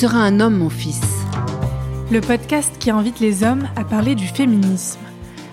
[0.00, 1.02] seras un homme, mon fils.
[2.10, 4.98] Le podcast qui invite les hommes à parler du féminisme.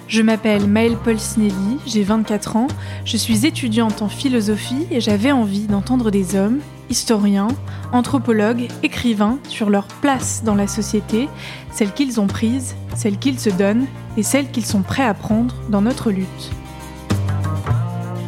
[0.07, 2.67] Je m'appelle Maëlle Polsinelli, j'ai 24 ans,
[3.03, 7.49] je suis étudiante en philosophie et j'avais envie d'entendre des hommes, historiens,
[7.91, 11.27] anthropologues, écrivains sur leur place dans la société,
[11.73, 15.55] celle qu'ils ont prise, celle qu'ils se donnent et celle qu'ils sont prêts à prendre
[15.67, 16.51] dans notre lutte.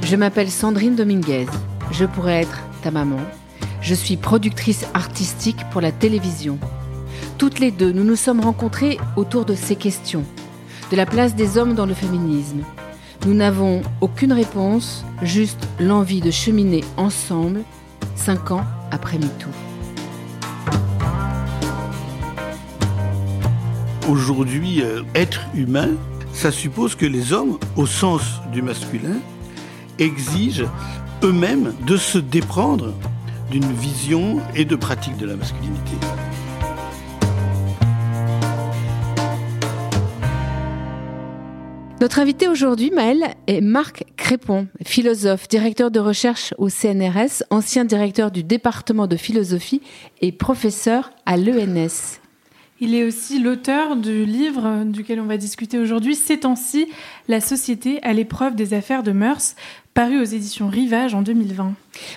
[0.04, 1.48] Je m'appelle Sandrine Dominguez.
[1.94, 3.22] Je pourrais être ta maman.
[3.82, 6.60] Je suis productrice artistique pour la télévision.
[7.38, 10.26] Toutes les deux, nous nous sommes rencontrées autour de ces questions
[10.92, 12.64] de la place des hommes dans le féminisme.
[13.26, 17.62] Nous n'avons aucune réponse, juste l'envie de cheminer ensemble,
[18.16, 19.50] cinq ans après MeToo.
[24.10, 25.90] Aujourd'hui, euh, être humain,
[26.34, 29.20] ça suppose que les hommes, au sens du masculin,
[30.00, 30.66] exigent
[31.24, 32.94] eux-mêmes de se déprendre
[33.52, 35.94] d'une vision et de pratique de la masculinité.
[42.02, 48.32] Notre invité aujourd'hui, Maël, est Marc Crépon, philosophe, directeur de recherche au CNRS, ancien directeur
[48.32, 49.82] du département de philosophie
[50.22, 52.20] et professeur à l'ENS.
[52.80, 56.88] Il est aussi l'auteur du livre duquel on va discuter aujourd'hui, Ces temps-ci,
[57.28, 59.56] la société à l'épreuve des affaires de mœurs,
[59.94, 61.74] paru aux éditions Rivage en 2020.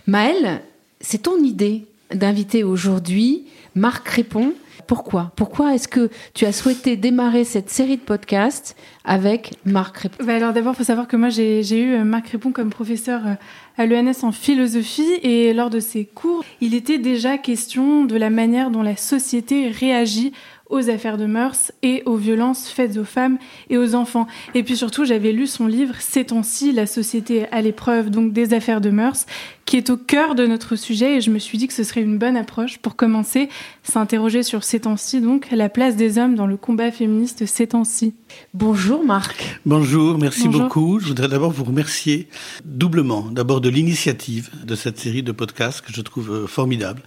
[0.06, 0.62] Maël,
[1.02, 3.44] c'est ton idée d'inviter aujourd'hui.
[3.74, 4.54] Marc Crépon,
[4.86, 5.32] pourquoi?
[5.36, 10.34] Pourquoi est-ce que tu as souhaité démarrer cette série de podcasts avec Marc Répon bah
[10.34, 13.34] Alors d'abord, il faut savoir que moi, j'ai eu euh, Marc Répon comme professeur euh,
[13.78, 18.30] à l'ENS en philosophie et lors de ses cours, il était déjà question de la
[18.30, 20.32] manière dont la société réagit
[20.72, 23.38] aux affaires de mœurs et aux violences faites aux femmes
[23.70, 24.26] et aux enfants.
[24.54, 28.54] Et puis surtout, j'avais lu son livre Ces temps-ci, la société à l'épreuve donc des
[28.54, 29.26] affaires de mœurs,
[29.66, 32.02] qui est au cœur de notre sujet et je me suis dit que ce serait
[32.02, 33.48] une bonne approche pour commencer,
[33.82, 38.14] s'interroger sur ces temps-ci, donc la place des hommes dans le combat féministe ces temps-ci.
[38.54, 39.60] Bonjour Marc.
[39.66, 40.98] Bonjour, merci beaucoup.
[41.00, 42.28] Je voudrais d'abord vous remercier
[42.64, 47.02] doublement, d'abord de l'initiative de cette série de podcasts que je trouve euh, formidable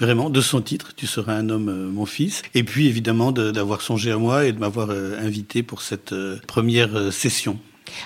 [0.00, 2.42] vraiment de son titre, Tu seras un homme, euh, mon fils.
[2.54, 6.38] Et puis évidemment d'avoir songé à moi et de m'avoir euh, invité pour cette euh,
[6.46, 7.58] première session.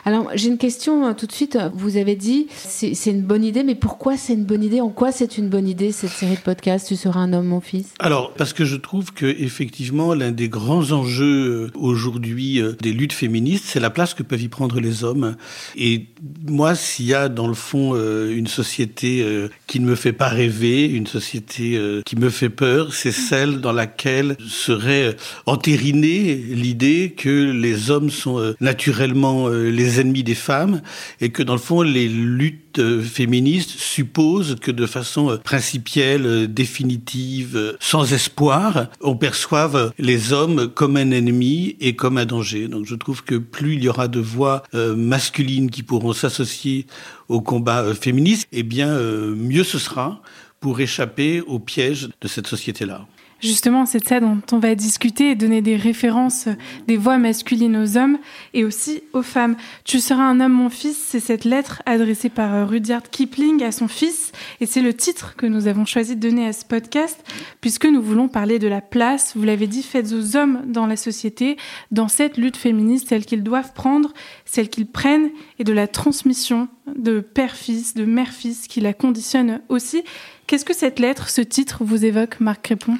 [0.04, 1.58] Alors, j'ai une question tout de suite.
[1.74, 4.80] Vous avez dit, c'est une bonne idée, mais pourquoi c'est une bonne idée?
[4.80, 6.88] En quoi c'est une bonne idée, cette série de podcasts?
[6.88, 10.48] Tu seras un homme, mon fils Alors, parce que je trouve que effectivement, l'un des
[10.48, 15.36] grands enjeux aujourd'hui des luttes féministes, c'est la place que peuvent y prendre les hommes.
[15.76, 16.06] Et
[16.46, 19.24] moi, s'il y a dans le fond une société
[19.66, 23.72] qui ne me fait pas rêver, une société qui me fait peur, c'est celle dans
[23.72, 25.16] laquelle serait
[25.46, 30.82] entérinée l'idée que les hommes sont naturellement les ennemis des femmes
[31.20, 36.26] et que dans le fond les luttes euh, féministes supposent que de façon euh, principielle,
[36.26, 42.68] euh, définitive, sans espoir, on perçoive les hommes comme un ennemi et comme un danger.
[42.68, 46.86] Donc je trouve que plus il y aura de voix masculines qui pourront s'associer
[47.28, 50.20] au combat féministe, eh bien mieux ce sera
[50.60, 53.06] pour échapper au piège de cette société-là.
[53.44, 56.48] Justement, c'est de ça dont on va discuter et donner des références,
[56.88, 58.16] des voix masculines aux hommes
[58.54, 59.56] et aussi aux femmes.
[59.84, 63.70] Tu seras un homme, mon fils, c'est cette lettre adressée par euh, Rudyard Kipling à
[63.70, 67.22] son fils et c'est le titre que nous avons choisi de donner à ce podcast
[67.60, 70.96] puisque nous voulons parler de la place, vous l'avez dit, faite aux hommes dans la
[70.96, 71.58] société,
[71.90, 74.14] dans cette lutte féministe, celle qu'ils doivent prendre,
[74.46, 75.28] celle qu'ils prennent
[75.58, 80.02] et de la transmission de père-fils, de mère-fils qui la conditionne aussi.
[80.46, 82.96] Qu'est-ce que cette lettre, ce titre vous évoque, Marc Crépon?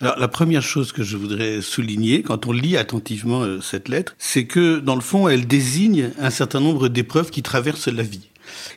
[0.00, 4.14] Alors, la première chose que je voudrais souligner, quand on lit attentivement euh, cette lettre,
[4.18, 8.28] c'est que, dans le fond, elle désigne un certain nombre d'épreuves qui traversent la vie.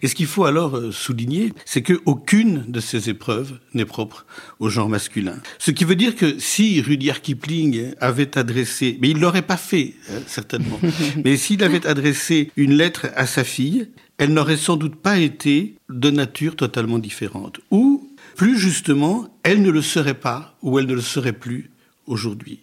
[0.01, 4.25] Et ce qu'il faut alors euh, souligner, c'est qu'aucune de ces épreuves n'est propre
[4.59, 5.35] au genre masculin.
[5.59, 9.93] Ce qui veut dire que si Rudyard Kipling avait adressé, mais il l'aurait pas fait,
[10.09, 10.79] hein, certainement,
[11.23, 15.75] mais s'il avait adressé une lettre à sa fille, elle n'aurait sans doute pas été
[15.89, 17.59] de nature totalement différente.
[17.71, 21.72] Ou plus justement, elle ne le serait pas ou elle ne le serait plus
[22.06, 22.60] aujourd'hui,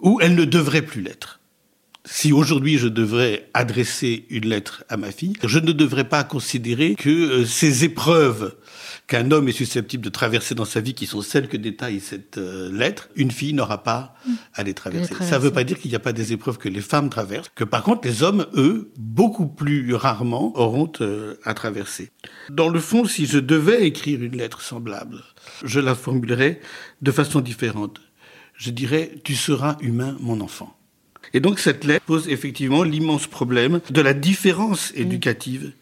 [0.00, 1.40] ou elle ne devrait plus l'être.
[2.04, 6.96] Si aujourd'hui je devrais adresser une lettre à ma fille, je ne devrais pas considérer
[6.96, 8.56] que euh, ces épreuves
[9.12, 12.38] qu'un homme est susceptible de traverser dans sa vie, qui sont celles que détaille cette
[12.38, 14.14] euh, lettre, une fille n'aura pas
[14.54, 15.12] à les traverser.
[15.20, 17.50] Ça ne veut pas dire qu'il n'y a pas des épreuves que les femmes traversent,
[17.54, 22.10] que par contre les hommes, eux, beaucoup plus rarement auront euh, à traverser.
[22.48, 25.18] Dans le fond, si je devais écrire une lettre semblable,
[25.62, 26.62] je la formulerais
[27.02, 28.00] de façon différente.
[28.54, 30.74] Je dirais, tu seras humain, mon enfant.
[31.34, 35.72] Et donc cette lettre pose effectivement l'immense problème de la différence éducative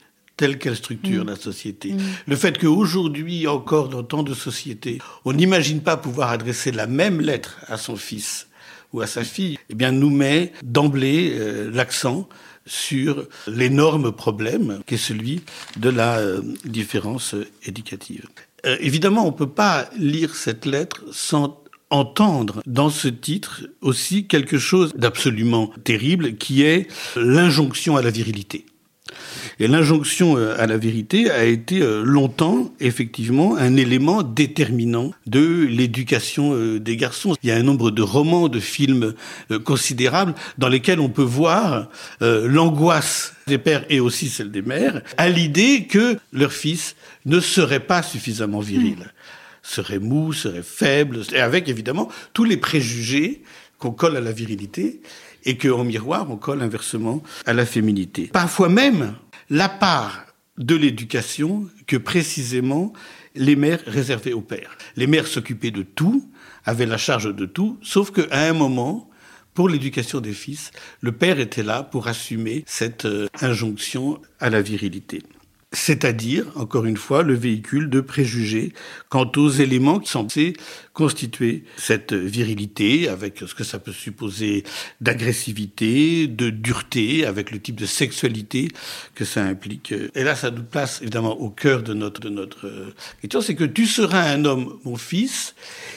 [0.40, 1.28] telle qu'elle structure mm.
[1.28, 1.92] la société.
[1.92, 1.98] Mm.
[2.28, 7.20] Le fait qu'aujourd'hui, encore dans tant de sociétés, on n'imagine pas pouvoir adresser la même
[7.20, 8.48] lettre à son fils
[8.94, 12.26] ou à sa fille, eh bien, nous met d'emblée euh, l'accent
[12.64, 15.42] sur l'énorme problème qui est celui
[15.76, 17.34] de la euh, différence
[17.66, 18.24] éducative.
[18.64, 24.26] Euh, évidemment, on ne peut pas lire cette lettre sans entendre dans ce titre aussi
[24.26, 26.86] quelque chose d'absolument terrible qui est
[27.16, 28.64] l'injonction à la virilité.
[29.58, 35.66] Et l'injonction euh, à la vérité a été euh, longtemps, effectivement, un élément déterminant de
[35.68, 37.34] l'éducation euh, des garçons.
[37.42, 39.14] Il y a un nombre de romans, de films
[39.64, 41.88] considérables dans lesquels on peut voir
[42.20, 47.80] l'angoisse des pères et aussi celle des mères à l'idée que leur fils ne serait
[47.80, 49.12] pas suffisamment viril.
[49.62, 53.42] serait mou, serait faible, et avec évidemment tous les préjugés
[53.78, 55.00] qu'on colle à la virilité
[55.44, 58.30] et qu'en miroir on colle inversement à la féminité.
[58.32, 59.14] Parfois même,
[59.48, 60.26] la part
[60.58, 62.92] de l'éducation que précisément
[63.34, 64.76] les mères réservaient aux pères.
[64.96, 66.30] Les mères s'occupaient de tout,
[66.64, 69.08] avaient la charge de tout, sauf qu'à un moment,
[69.54, 70.70] pour l'éducation des fils,
[71.00, 75.22] le père était là pour assumer cette euh, injonction à la virilité
[75.72, 78.72] c'est-à-dire, encore une fois, le véhicule de préjugés
[79.08, 80.54] quant aux éléments censés
[80.94, 84.64] constituer cette virilité, avec ce que ça peut supposer
[85.00, 88.68] d'agressivité, de dureté, avec le type de sexualité
[89.14, 89.94] que ça implique.
[90.16, 93.54] Et là, ça nous place évidemment au cœur de notre, de notre euh, question, c'est
[93.54, 95.54] que tu seras un homme, mon fils.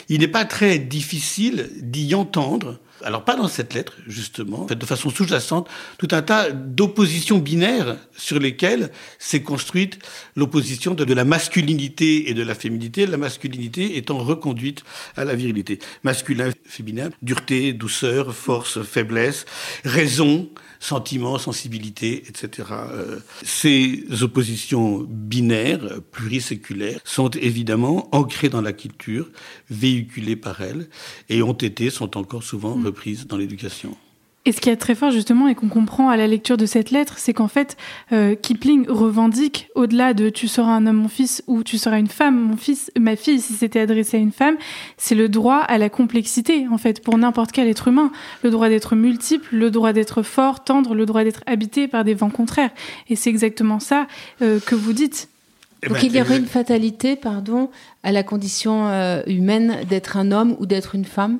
[0.07, 5.09] Il n'est pas très difficile d'y entendre alors pas dans cette lettre, justement, de façon
[5.09, 9.99] sous-jacente, tout un tas d'oppositions binaires sur lesquelles s'est construite
[10.35, 14.83] l'opposition de, la masculinité et de la féminité, la masculinité étant reconduite
[15.15, 15.79] à la virilité.
[16.03, 19.45] Masculin, féminin, dureté, douceur, force, faiblesse,
[19.83, 20.49] raison,
[20.83, 22.67] sentiment, sensibilité, etc.
[22.91, 29.29] Euh, ces oppositions binaires, pluriséculaires, sont évidemment ancrées dans la culture,
[29.69, 30.89] véhiculées par elle,
[31.29, 32.85] et ont été, sont encore souvent mm.
[32.85, 33.95] reprises dans l'éducation.
[34.45, 36.91] Et ce qui est très fort justement et qu'on comprend à la lecture de cette
[36.91, 37.77] lettre, c'est qu'en fait,
[38.11, 42.07] euh, Kipling revendique au-delà de tu seras un homme mon fils ou tu seras une
[42.07, 44.57] femme mon fils, ma fille si c'était adressé à une femme,
[44.97, 48.11] c'est le droit à la complexité en fait pour n'importe quel être humain,
[48.43, 52.13] le droit d'être multiple, le droit d'être fort, tendre, le droit d'être habité par des
[52.13, 52.71] vents contraires.
[53.09, 54.07] Et c'est exactement ça
[54.41, 55.29] euh, que vous dites.
[55.83, 57.69] Eh Donc ben, il y aurait une fatalité, pardon,
[58.03, 61.39] à la condition euh, humaine d'être un homme ou d'être une femme?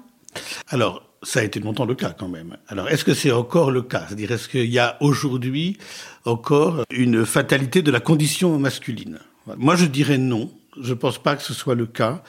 [0.70, 2.58] Alors, ça a été longtemps le cas quand même.
[2.68, 4.06] Alors, est-ce que c'est encore le cas?
[4.08, 5.78] C'est-à-dire, est-ce qu'il y a aujourd'hui
[6.26, 9.20] encore une fatalité de la condition masculine?
[9.58, 10.52] Moi, je dirais non.
[10.82, 12.24] Je ne pense pas que ce soit le cas.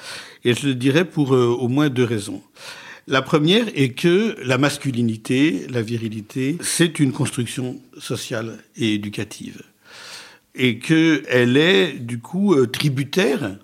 [0.45, 2.43] Et je le dirais pour euh, au moins deux raisons.
[3.07, 9.63] La première est que la masculinité, la virilité, c'est une construction sociale et éducative.
[10.55, 13.57] Et qu'elle est, du coup, euh, tributaire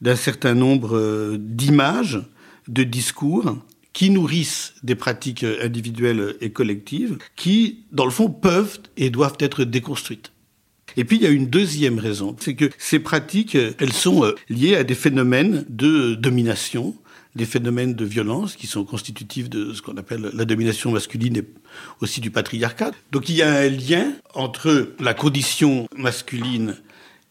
[0.00, 2.20] d'un certain nombre euh, d'images,
[2.68, 3.56] de discours,
[3.92, 9.64] qui nourrissent des pratiques individuelles et collectives, qui, dans le fond, peuvent et doivent être
[9.64, 10.32] déconstruites.
[10.96, 14.34] Et puis il y a une deuxième raison, c'est que ces pratiques, elles sont euh,
[14.48, 16.96] liées à des phénomènes de domination,
[17.36, 21.44] des phénomènes de violence qui sont constitutifs de ce qu'on appelle la domination masculine et
[22.00, 22.90] aussi du patriarcat.
[23.12, 26.76] Donc il y a un lien entre la condition masculine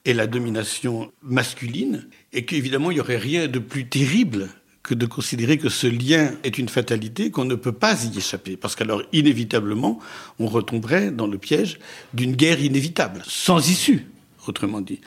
[0.06, 4.48] et la domination masculine, et qu'évidemment il n'y aurait rien de plus terrible
[4.88, 8.56] que de considérer que ce lien est une fatalité, qu'on ne peut pas y échapper.
[8.56, 10.00] Parce qu'alors, inévitablement,
[10.40, 11.78] on retomberait dans le piège
[12.14, 14.08] d'une guerre inévitable, sans issue,
[14.48, 15.02] autrement dit.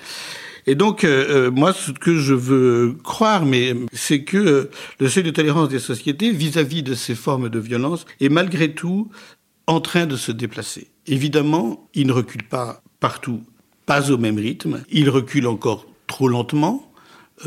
[0.66, 3.42] Et donc, euh, euh, moi, ce que je veux croire,
[3.94, 8.04] c'est que euh, le seuil de tolérance des sociétés vis-à-vis de ces formes de violence
[8.20, 9.10] est malgré tout
[9.66, 10.88] en train de se déplacer.
[11.06, 13.40] Évidemment, il ne recule pas partout,
[13.86, 14.82] pas au même rythme.
[14.90, 16.89] Il recule encore trop lentement.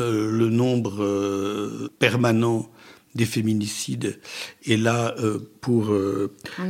[0.00, 2.68] Euh, le nombre euh, permanent
[3.14, 4.18] des féminicides
[4.66, 5.94] est là euh, pour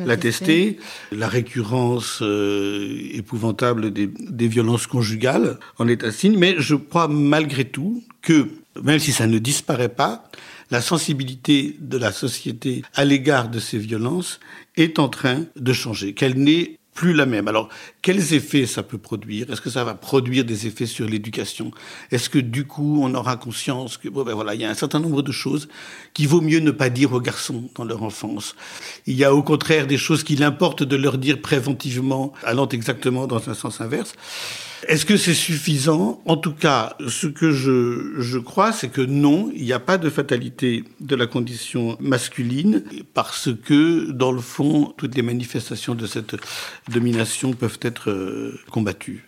[0.04, 0.78] l'attester.
[1.10, 6.36] La récurrence épouvantable des, des, violences conjugales en est un signe.
[6.36, 8.48] Mais je crois malgré tout que,
[8.82, 10.30] même si ça ne disparaît pas,
[10.70, 14.38] la sensibilité de la société à l'égard de ces violences
[14.76, 17.48] est en train de changer, qu'elle n'est plus la même.
[17.48, 17.68] Alors,
[18.00, 19.50] quels effets ça peut produire?
[19.50, 21.72] Est-ce que ça va produire des effets sur l'éducation?
[22.10, 24.74] Est-ce que du coup, on aura conscience que, bon, ben voilà, il y a un
[24.74, 25.68] certain nombre de choses
[26.14, 28.54] qu'il vaut mieux ne pas dire aux garçons dans leur enfance?
[29.06, 33.26] Il y a au contraire des choses qu'il importe de leur dire préventivement, allant exactement
[33.26, 34.14] dans un sens inverse.
[34.88, 36.20] Est-ce que c'est suffisant?
[36.26, 39.98] En tout cas, ce que je, je crois, c'est que non, il n'y a pas
[39.98, 42.82] de fatalité de la condition masculine,
[43.14, 46.36] parce que, dans le fond, toutes les manifestations de cette
[46.88, 49.24] domination peuvent être euh, combattues.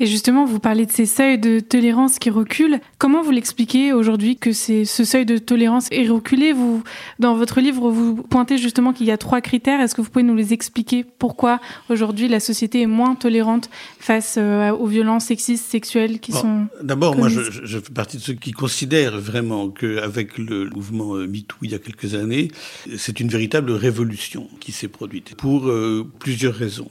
[0.00, 2.78] Et justement, vous parlez de ces seuils de tolérance qui reculent.
[2.98, 6.52] Comment vous l'expliquez aujourd'hui que ce seuil de tolérance est reculé?
[6.52, 6.84] Vous,
[7.18, 9.80] Dans votre livre, vous pointez justement qu'il y a trois critères.
[9.80, 11.04] Est-ce que vous pouvez nous les expliquer?
[11.18, 16.66] Pourquoi aujourd'hui la société est moins tolérante face euh, aux violences sexistes, sexuelles qui sont...
[16.80, 21.26] D'abord, moi, je, je, fais partie de ceux qui considèrent vraiment qu'avec le mouvement euh,
[21.26, 22.48] MeToo il y a quelques années,
[22.96, 26.90] c'est une véritable révolution qui s'est produite pour euh, plusieurs raisons.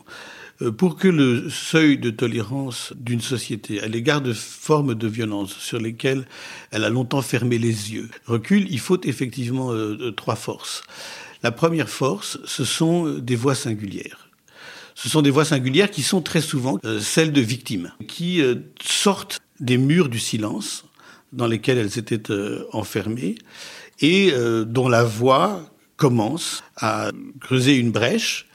[0.61, 5.55] Euh, pour que le seuil de tolérance d'une société à l'égard de formes de violence
[5.57, 6.25] sur lesquelles
[6.71, 10.83] elle a longtemps fermé les yeux recule, il faut effectivement euh, trois forces.
[11.43, 14.29] La première force, ce sont des voix singulières.
[14.95, 18.41] Ce sont des voix singulières qui sont très souvent celles de victimes, qui
[18.81, 20.85] sortent des murs du silence
[21.31, 22.31] dans lesquels elles étaient
[22.73, 23.35] enfermées
[24.01, 24.33] et
[24.65, 25.61] dont la voix
[25.97, 28.46] commence à creuser une brèche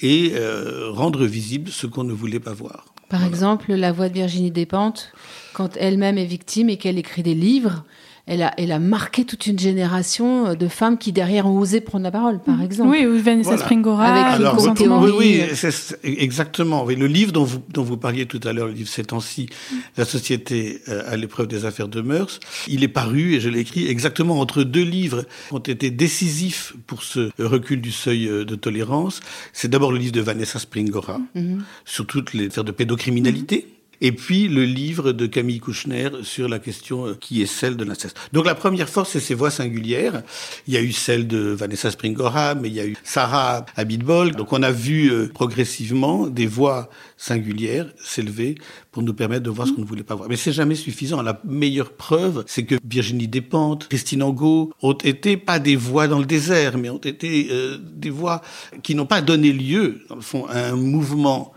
[0.00, 2.86] et euh, rendre visible ce qu'on ne voulait pas voir.
[3.08, 5.12] Par exemple, la voix de Virginie Despentes,
[5.52, 7.84] quand elle-même est victime et qu'elle écrit des livres,
[8.26, 12.04] elle a, elle a marqué toute une génération de femmes qui derrière ont osé prendre
[12.04, 12.90] la parole, par exemple.
[12.90, 14.56] Oui, ou Vanessa Springora, avec Alors,
[15.02, 16.84] oui, oui, c'est exactement.
[16.84, 19.48] Oui, le livre dont vous, dont vous parliez tout à l'heure, le livre Ces temps-ci,
[19.96, 22.38] La société euh, à l'épreuve des affaires de mœurs,
[22.68, 26.74] il est paru, et je l'ai écrit, exactement entre deux livres qui ont été décisifs
[26.86, 29.20] pour ce recul du seuil euh, de tolérance.
[29.52, 31.58] C'est d'abord le livre de Vanessa Springora, mm-hmm.
[31.84, 33.66] sur toutes les affaires de pédocriminalité.
[34.00, 37.84] Et puis le livre de Camille Kouchner sur la question euh, qui est celle de
[37.84, 38.16] l'inceste.
[38.32, 40.22] Donc la première force, c'est ces voix singulières.
[40.66, 44.32] Il y a eu celle de Vanessa Springora, mais il y a eu Sarah Abitbol.
[44.32, 48.54] Donc on a vu euh, progressivement des voix singulières s'élever
[48.90, 50.28] pour nous permettre de voir ce qu'on ne voulait pas voir.
[50.28, 51.20] Mais c'est jamais suffisant.
[51.22, 56.18] La meilleure preuve, c'est que Virginie Despentes, Christine Angot ont été pas des voix dans
[56.18, 58.40] le désert, mais ont été euh, des voix
[58.82, 61.52] qui n'ont pas donné lieu, dans le fond, à un mouvement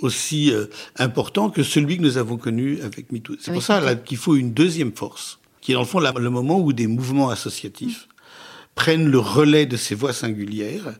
[0.00, 3.36] aussi euh, important que celui que nous avons connu avec MeToo.
[3.40, 6.58] C'est pour ça qu'il faut une deuxième force, qui est dans le fond le moment
[6.58, 8.08] où des mouvements associatifs
[8.74, 10.94] prennent le relais de ces voix singulières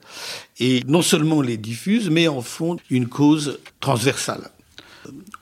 [0.61, 4.51] et non seulement les diffusent, mais en font une cause transversale.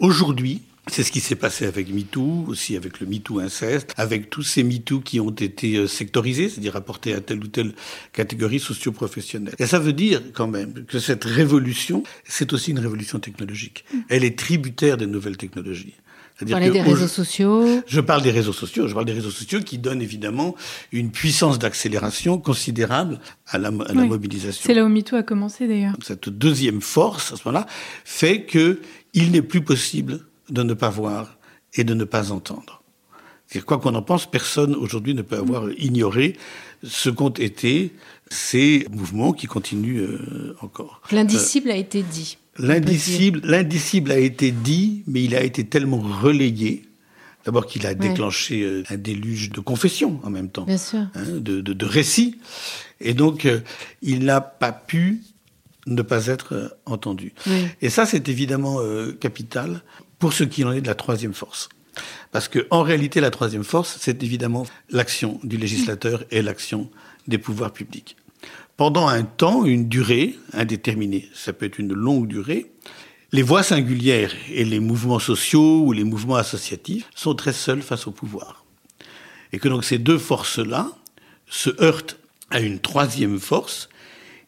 [0.01, 4.43] Aujourd'hui, c'est ce qui s'est passé avec MeToo, aussi avec le MeToo inceste, avec tous
[4.43, 7.73] ces MeToo qui ont été euh, sectorisés, c'est-à-dire apportés à telle ou telle
[8.13, 9.55] catégorie socio-professionnelle.
[9.59, 13.85] Et ça veut dire quand même que cette révolution, c'est aussi une révolution technologique.
[14.09, 15.95] Elle est tributaire des nouvelles technologies.
[16.41, 18.89] Vous parlez des réseaux sociaux Je parle des réseaux sociaux.
[18.89, 20.57] Je parle des réseaux sociaux qui donnent évidemment
[20.91, 24.63] une puissance d'accélération considérable à la, à la mobilisation.
[24.67, 25.95] C'est là où MeToo a commencé d'ailleurs.
[26.03, 27.67] Cette deuxième force, à ce moment-là,
[28.05, 28.81] fait que
[29.15, 30.21] il n'est plus possible
[30.53, 31.37] de ne pas voir
[31.75, 32.83] et de ne pas entendre.
[33.61, 36.37] Quoi qu'on en pense, personne aujourd'hui ne peut avoir ignoré
[36.83, 37.93] ce qu'ont été
[38.31, 41.03] ces mouvements qui continuent euh, encore.
[41.11, 42.39] L'indicible a été dit.
[42.59, 46.83] L'indicible, l'indicible a été dit, mais il a été tellement relayé.
[47.45, 51.07] D'abord qu'il a déclenché euh, un déluge de confessions en même temps, Bien sûr.
[51.15, 52.39] Hein, de, de, de, récits.
[53.01, 53.61] Et donc, euh,
[54.01, 55.23] il n'a pas pu
[55.87, 57.33] ne pas être entendu.
[57.81, 58.79] Et ça, c'est évidemment
[59.19, 59.83] capital
[60.23, 61.69] pour ce qui en est de la troisième force.
[62.31, 66.89] Parce que, en réalité, la troisième force, c'est évidemment l'action du législateur et l'action
[67.27, 68.17] des pouvoirs publics.
[68.77, 72.71] Pendant un temps, une durée indéterminée, ça peut être une longue durée,
[73.33, 78.07] les voix singulières et les mouvements sociaux ou les mouvements associatifs sont très seuls face
[78.07, 78.65] au pouvoir.
[79.53, 80.89] Et que donc ces deux forces-là
[81.49, 82.17] se heurtent
[82.51, 83.89] à une troisième force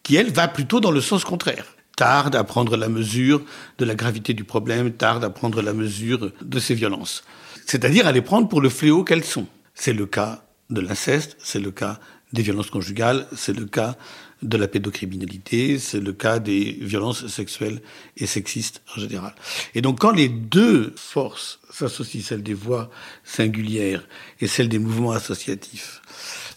[0.04, 3.42] qui, elle, va plutôt dans le sens contraire tarde à prendre la mesure
[3.78, 7.24] de la gravité du problème, tarde à prendre la mesure de ces violences.
[7.66, 9.46] C'est-à-dire à les prendre pour le fléau qu'elles sont.
[9.74, 12.00] C'est le cas de l'inceste, c'est le cas
[12.32, 13.96] des violences conjugales, c'est le cas
[14.42, 17.80] de la pédocriminalité, c'est le cas des violences sexuelles
[18.16, 19.34] et sexistes en général.
[19.74, 22.90] Et donc quand les deux forces s'associent, celle des voix
[23.24, 24.06] singulières
[24.40, 26.02] et celle des mouvements associatifs,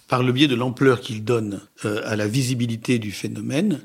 [0.08, 3.82] par le biais de l'ampleur qu'ils donnent euh, à la visibilité du phénomène,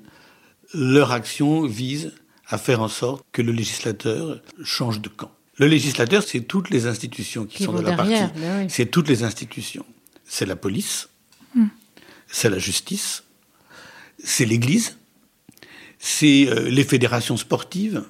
[0.75, 2.13] leur action vise
[2.47, 5.31] à faire en sorte que le législateur change de camp.
[5.59, 8.15] Le législateur, c'est toutes les institutions qui, sont de la partie.
[8.37, 9.87] Ben c'est toutes les institutions.
[10.25, 11.09] C'est la police,
[11.55, 11.67] hmm.
[12.27, 13.25] c'est la justice,
[14.23, 14.97] c'est l'Église,
[15.99, 18.03] c'est euh, les fédérations sportives,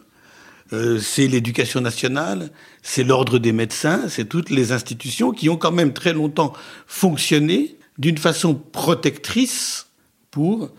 [0.72, 2.50] euh, c'est l'éducation nationale,
[2.82, 6.52] c'est l'ordre des médecins, c'est toutes les institutions qui ont quand même très longtemps
[6.86, 9.88] fonctionné d'une façon protectrice
[10.30, 10.70] pour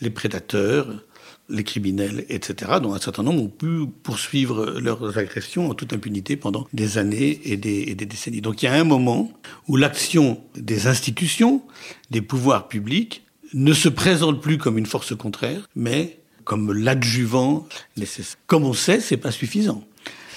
[0.00, 1.02] les prédateurs,
[1.52, 6.36] les criminels, etc., dont un certain nombre ont pu poursuivre leurs agressions en toute impunité
[6.36, 8.40] pendant des années et des, décennies.
[8.40, 9.30] Donc il y a un moment
[9.68, 11.62] où l'action des institutions,
[12.10, 13.22] des pouvoirs publics,
[13.54, 18.36] ne se présente plus comme une force contraire, mais comme l'adjuvant nécessaire.
[18.46, 19.84] Comme on sait, c'est pas suffisant.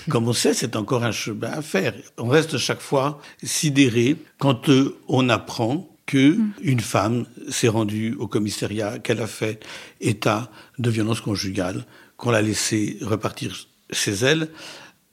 [0.09, 1.95] Comme on sait, c'est encore un chemin à faire.
[2.17, 8.27] On reste chaque fois sidéré quand euh, on apprend que une femme s'est rendue au
[8.27, 9.63] commissariat, qu'elle a fait
[10.01, 11.85] état de violence conjugale,
[12.17, 14.49] qu'on l'a laissé repartir chez elle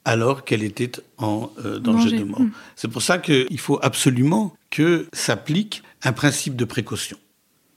[0.05, 2.41] alors qu'elle était en euh, danger, de mort.
[2.41, 2.51] Mm.
[2.75, 7.17] C'est pour ça qu'il faut absolument que s'applique un principe de précaution.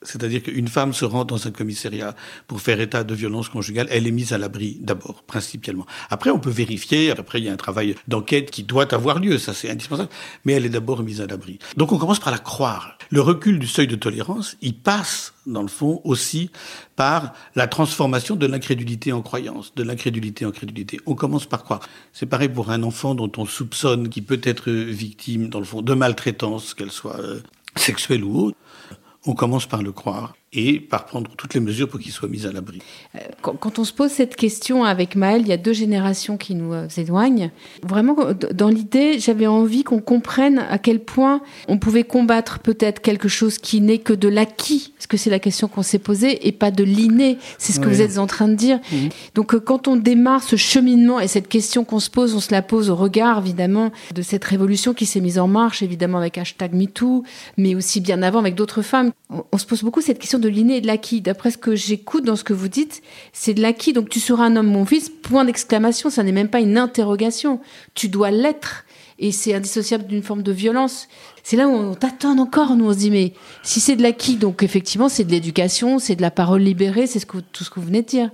[0.07, 2.15] C'est-à-dire qu'une femme se rend dans un commissariat
[2.47, 5.87] pour faire état de violence conjugale, elle est mise à l'abri d'abord, principalement.
[6.11, 9.39] Après, on peut vérifier, après il y a un travail d'enquête qui doit avoir lieu,
[9.39, 10.09] ça c'est indispensable,
[10.45, 11.59] mais elle est d'abord mise à l'abri.
[11.77, 12.97] Donc on commence par la croire.
[13.11, 16.51] Le recul du seuil de tolérance, il passe, dans le fond, aussi
[16.97, 20.99] par la transformation de l'incrédulité en croyance, de l'incrédulité en crédulité.
[21.07, 21.81] On commence par croire.
[22.13, 25.83] C'est pareil pour un enfant dont on soupçonne qu'il peut être victime, dans le fond,
[25.83, 27.41] de maltraitance, qu'elle soit euh,
[27.77, 28.57] sexuelle ou autre
[29.26, 32.47] on commence par le croire et par prendre toutes les mesures pour qu'il soit mis
[32.47, 32.81] à l'abri.
[33.15, 36.55] Euh, quand, on se pose cette question avec Maël, il y a deux générations qui
[36.55, 37.50] nous euh, éloignent.
[37.83, 38.17] Vraiment,
[38.55, 43.59] dans l'idée, j'avais envie qu'on comprenne à quel point on pouvait combattre peut-être quelque chose
[43.59, 46.71] qui n'est que de l'acquis, parce que c'est la question qu'on s'est posée, et pas
[46.71, 47.38] de l'inné?
[47.59, 48.79] C'est ce que vous êtes en train de dire.
[48.93, 49.09] Mhm.
[49.35, 52.53] Donc euh, quand on démarre ce cheminement et cette question qu'on se pose, on se
[52.53, 56.38] la pose au regard, évidemment, de cette révolution qui s'est mise en marche, évidemment avec
[56.38, 57.25] hashtag MeToo,
[57.57, 59.11] mais aussi bien avant avec d'autres femmes.
[59.29, 61.21] On, on se pose beaucoup cette question de l'inné et de l'acquis.
[61.21, 63.93] D'après ce que j'écoute dans ce que vous dites, c'est de l'acquis.
[63.93, 66.11] Donc tu seras un homme, mon fils, point d'exclamation.
[66.11, 67.61] Ça n'est même pas une interrogation.
[67.95, 68.85] Tu dois l'être.
[69.19, 71.09] Et c'est indissociable d'une forme de violence.
[71.43, 74.37] C'est là où on t'attend encore, nous, on se dit, mais si c'est de l'acquis,
[74.37, 77.81] donc effectivement, c'est de l'éducation, c'est de la parole libérée, c'est ce tout ce que
[77.81, 78.31] vous venez de dire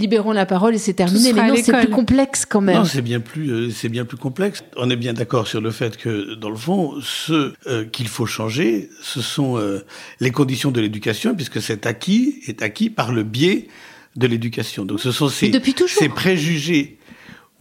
[0.00, 1.32] libérons la parole et c'est terminé.
[1.32, 2.76] Mais non, c'est plus complexe quand même.
[2.76, 4.64] Non, c'est bien plus, euh, c'est bien plus complexe.
[4.76, 8.26] On est bien d'accord sur le fait que, dans le fond, ce euh, qu'il faut
[8.26, 9.84] changer, ce sont euh,
[10.18, 13.68] les conditions de l'éducation, puisque cet acquis est acquis par le biais
[14.16, 14.84] de l'éducation.
[14.84, 15.52] Donc, ce sont ces,
[15.86, 16.98] ces préjugés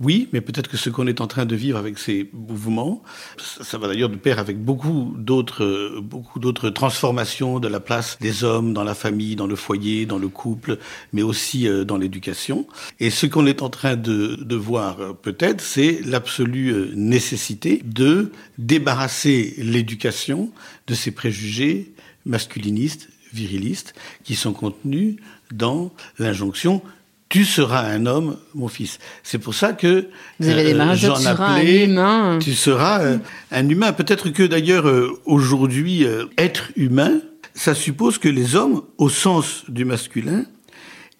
[0.02, 3.04] oui, mais peut-être que ce qu'on est en train de vivre avec ces mouvements,
[3.38, 8.46] ça va d'ailleurs de pair avec beaucoup d'autres, beaucoup d'autres transformations de la place des
[8.46, 10.78] hommes dans la famille, dans le foyer, dans le couple,
[11.12, 12.66] mais aussi euh, dans l'éducation.
[13.02, 17.82] Et ce qu'on est en train de, de voir euh, peut-être, c'est l'absolue euh, nécessité
[17.84, 20.50] de débarrasser l'éducation
[20.88, 21.92] de ces préjugés
[22.26, 25.18] masculinistes, virilistes, qui sont contenus
[25.52, 26.82] dans l'injonction
[27.30, 28.98] tu seras un homme, mon fils.
[29.22, 30.08] C'est pour ça que
[30.40, 32.40] Vous avez euh, j'en un humain.
[32.42, 33.18] Tu seras euh,
[33.52, 33.94] un humain.
[33.94, 36.06] Peut-être que d'ailleurs euh, aujourd'hui,
[36.38, 37.22] être humain,
[37.54, 40.44] ça suppose que les hommes, au sens du masculin,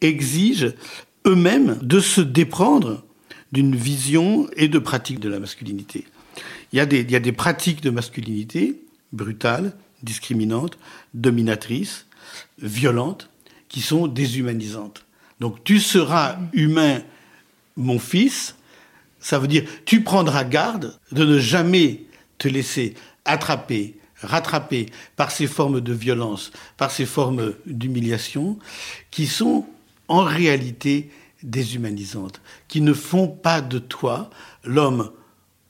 [0.02, 0.74] exigent
[1.28, 3.04] eux-mêmes de se déprendre
[3.52, 6.06] d'une vision et de pratique de la masculinité.
[6.74, 10.80] Il y a des, il y a des pratiques de masculinité brutales, discriminantes,
[11.14, 12.08] dominatrices,
[12.60, 13.30] violentes,
[13.68, 15.06] qui sont déshumanisantes.
[15.40, 17.02] Donc tu seras humain,
[17.78, 18.56] mon fils.
[19.20, 22.04] Ça veut dire tu prendras garde de ne jamais
[22.38, 28.58] te laisser attraper, rattraper par ces formes de violence, par ces formes d'humiliation,
[29.12, 29.66] qui sont
[30.08, 31.12] en réalité
[31.44, 34.30] déshumanisantes, qui ne font pas de toi
[34.64, 35.12] l'homme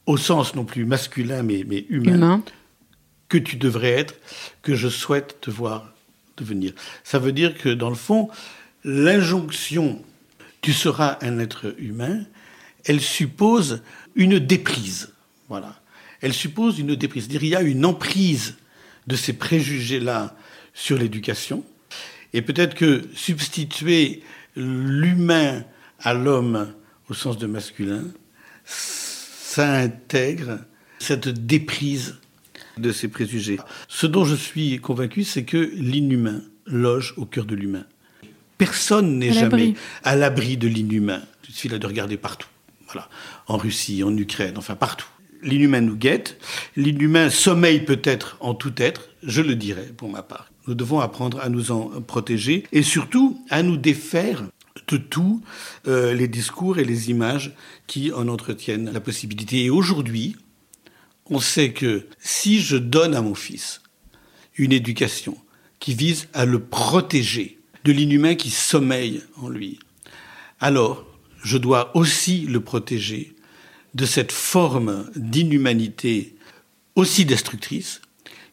[0.05, 2.43] au sens non plus masculin mais, mais humain, humain,
[3.27, 4.15] que tu devrais être,
[4.63, 5.93] que je souhaite te voir
[6.37, 6.73] devenir.
[7.03, 8.29] Ça veut dire que dans le fond,
[8.83, 10.03] l'injonction
[10.61, 12.25] tu seras un être humain,
[12.85, 13.81] elle suppose
[14.15, 15.13] une déprise.
[15.47, 15.81] Voilà.
[16.21, 17.23] Elle suppose une déprise.
[17.23, 18.57] C'est-à-dire, il y a une emprise
[19.07, 20.35] de ces préjugés-là
[20.73, 21.63] sur l'éducation.
[22.33, 24.21] Et peut-être que substituer
[24.55, 25.63] l'humain
[25.99, 26.73] à l'homme
[27.09, 28.03] au sens de masculin,
[28.65, 30.59] ça intègre
[30.99, 32.17] cette déprise
[32.77, 33.59] de ces préjugés.
[33.87, 37.85] Ce dont je suis convaincu, c'est que l'inhumain loge au cœur de l'humain.
[38.59, 41.21] Personne n'est jamais à l'abri de l'inhumain.
[41.47, 42.49] Il suffit de regarder partout.
[42.87, 43.07] Voilà.
[43.47, 45.07] En Russie, en Ukraine, enfin partout.
[45.41, 46.37] L'inhumain nous guette.
[46.75, 50.51] L'inhumain sommeille peut-être en tout être, je le dirais pour ma part.
[50.67, 54.43] Nous devons apprendre à nous en protéger et surtout à nous défaire
[54.89, 55.41] de tous
[55.87, 57.53] euh, les discours et les images
[57.87, 59.63] qui en entretiennent la possibilité.
[59.63, 60.35] Et aujourd'hui,
[61.27, 63.81] on sait que si je donne à mon fils
[64.57, 65.37] une éducation
[65.79, 69.79] qui vise à le protéger de l'inhumain qui sommeille en lui.
[70.59, 71.05] Alors,
[71.43, 73.35] je dois aussi le protéger
[73.95, 76.35] de cette forme d'inhumanité
[76.95, 78.01] aussi destructrice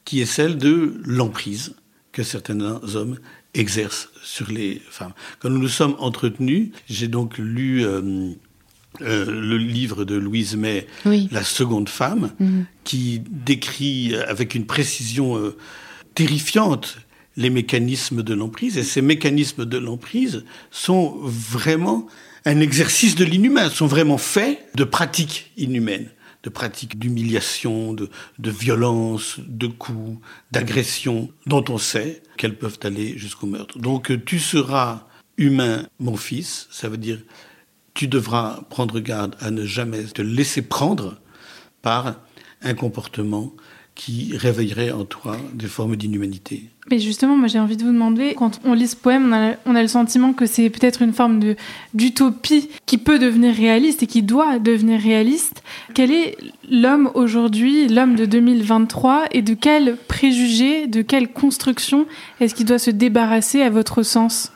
[0.05, 1.75] qui est celle de l'emprise
[2.13, 2.61] que certains
[2.95, 3.19] hommes
[3.55, 5.13] exercent sur les femmes.
[5.41, 8.31] Quand nous nous sommes entretenus, j'ai donc lu euh,
[9.03, 10.87] euh, le livre de Louise May,
[11.31, 12.67] La seconde femme, mhm.
[12.85, 15.57] qui décrit avec une précision euh,
[16.15, 16.99] terrifiante
[17.37, 18.79] les mécanismes de l'emprise.
[18.79, 22.07] Et ces mécanismes de l'emprise sont vraiment
[22.45, 26.11] un exercice de l'inhumain, sont vraiment faits de pratiques inhumaines
[26.47, 30.21] de pratiques d'humiliation, de, violence, de coups,
[30.53, 33.81] d'agression, dont on sait qu'elles peuvent aller jusqu'au meurtre.
[33.81, 37.19] Donc tu seras humain, mon fils, ça veut dire
[37.95, 41.19] tu devras prendre garde à ne jamais te laisser prendre
[41.83, 42.21] par
[42.63, 43.53] un comportement
[43.97, 46.65] qui réveillerait en toi des formes d'inhumanité.
[46.91, 49.83] Mais justement, moi j'ai envie de vous demander, quand on lit ce poème, on a,
[49.83, 51.57] le sentiment que c'est peut-être une forme de,
[51.95, 55.65] d'utopie qui peut devenir réaliste et qui doit devenir réaliste.
[55.95, 56.37] Quel est
[56.71, 62.07] l'homme aujourd'hui, l'homme de 2023, et de quels préjugés, de quelle construction
[62.39, 64.53] est-ce qu'il doit se débarrasser à votre sens?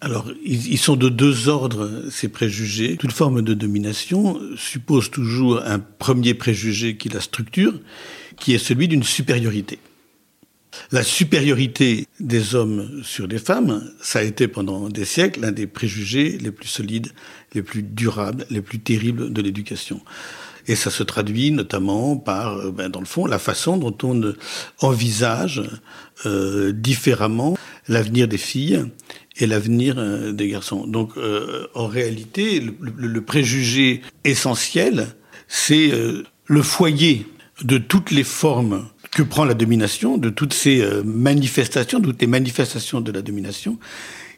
[0.00, 2.98] Alors, ils sont de deux ordres, ces préjugés.
[2.98, 7.72] Toute forme de domination suppose toujours un premier préjugé qui la structure,
[8.38, 9.78] qui est celui d'une supériorité.
[10.92, 15.66] La supériorité des hommes sur les femmes, ça a été pendant des siècles l'un des
[15.66, 17.12] préjugés les plus solides,
[17.54, 20.00] les plus durables, les plus terribles de l'éducation.
[20.66, 24.34] Et ça se traduit notamment par, euh, ben, dans le fond, la façon dont on
[24.80, 25.62] envisage
[26.26, 27.56] euh, différemment
[27.88, 28.84] l'avenir des filles
[29.36, 30.86] et l'avenir euh, des garçons.
[30.86, 35.08] Donc, euh, en réalité, le, préjugé essentiel,
[35.48, 35.92] c'est
[36.46, 37.26] le foyer
[37.62, 42.20] de toutes les formes que prend la domination, de toutes ces euh, manifestations, de toutes
[42.20, 43.78] les manifestations de la domination,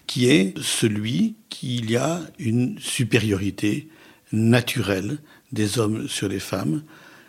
[0.06, 3.88] qui est celui qu'il y a une supériorité
[4.32, 5.18] naturelle
[5.52, 6.82] des hommes sur les femmes,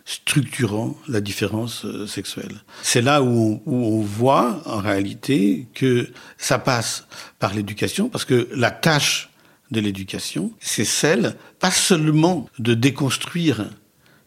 [0.08, 2.64] structurant la différence euh, sexuelle.
[2.82, 7.06] C'est là où on, où on, voit en réalité que ça passe
[7.40, 9.30] par l'éducation, parce que la tâche
[9.70, 13.70] de l'éducation, c'est celle, pas seulement de déconstruire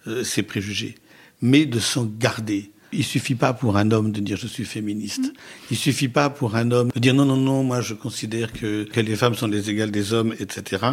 [0.07, 0.97] euh, ces préjugés,
[1.41, 2.71] mais de s'en garder.
[2.93, 5.33] Il suffit pas pour un homme de dire je suis féministe.
[5.71, 8.83] Il suffit pas pour un homme de dire non non non moi je considère que,
[8.85, 10.85] que les femmes sont les égales des hommes etc.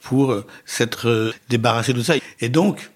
[0.00, 2.14] pour euh, s'être euh, débarrassé de ça.
[2.40, 2.90] Et donc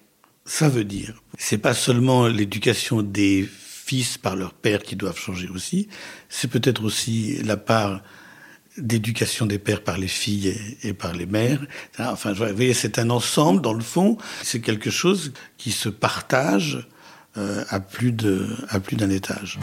[0.47, 3.47] ça veut dire c'est pas seulement l'éducation des
[3.87, 5.87] fils par leur père qui doivent changer aussi.
[6.29, 8.01] C'est peut-être aussi la part
[8.77, 11.65] d'éducation des pères par les filles et, par les mères.
[11.97, 14.17] Enfin, vous voyez, c'est un ensemble, dans le fond.
[14.43, 16.87] C'est quelque chose qui se partage
[17.37, 19.59] euh, à plus de à plus d'un étage.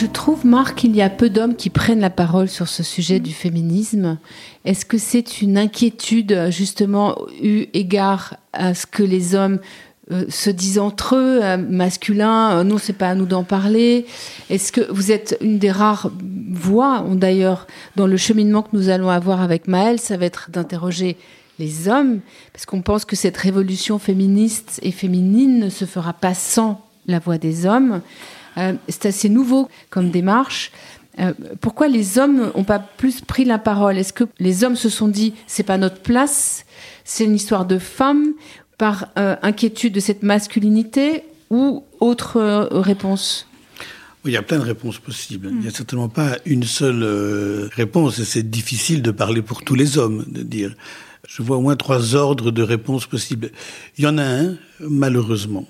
[0.00, 3.20] Je trouve, Marc, qu'il y a peu d'hommes qui prennent la parole sur ce sujet
[3.20, 4.16] du féminisme.
[4.64, 9.58] Est-ce que c'est une inquiétude, justement, eu égard à ce que les hommes
[10.10, 14.06] euh, se disent entre eux, euh, masculins, euh, non, c'est pas à nous d'en parler
[14.48, 16.10] Est-ce que vous êtes une des rares
[16.50, 21.18] voix, d'ailleurs, dans le cheminement que nous allons avoir avec Maëlle, ça va être d'interroger
[21.58, 22.20] les hommes,
[22.54, 27.18] parce qu'on pense que cette révolution féministe et féminine ne se fera pas sans la
[27.18, 28.00] voix des hommes.
[28.56, 30.72] Euh, c'est assez nouveau comme démarche.
[31.18, 33.98] Euh, pourquoi les hommes n'ont pas plus pris la parole?
[33.98, 36.64] Est-ce que les hommes se sont dit c'est pas notre place,
[37.04, 38.32] c'est une histoire de femmes,
[38.78, 43.46] par euh, inquiétude de cette masculinité ou autre réponse?
[44.24, 45.48] Il y a plein de réponses possibles.
[45.50, 49.74] Il n'y a certainement pas une seule réponse et c'est difficile de parler pour tous
[49.74, 50.74] les hommes, de dire
[51.28, 53.50] je vois au moins trois ordres de réponses possibles.
[53.96, 55.66] Il y en a un, malheureusement,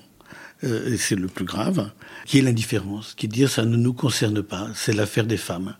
[0.63, 1.91] et c'est le plus grave,
[2.25, 5.75] qui est l'indifférence, qui dire ça ne nous concerne pas, c'est l'affaire des femmes.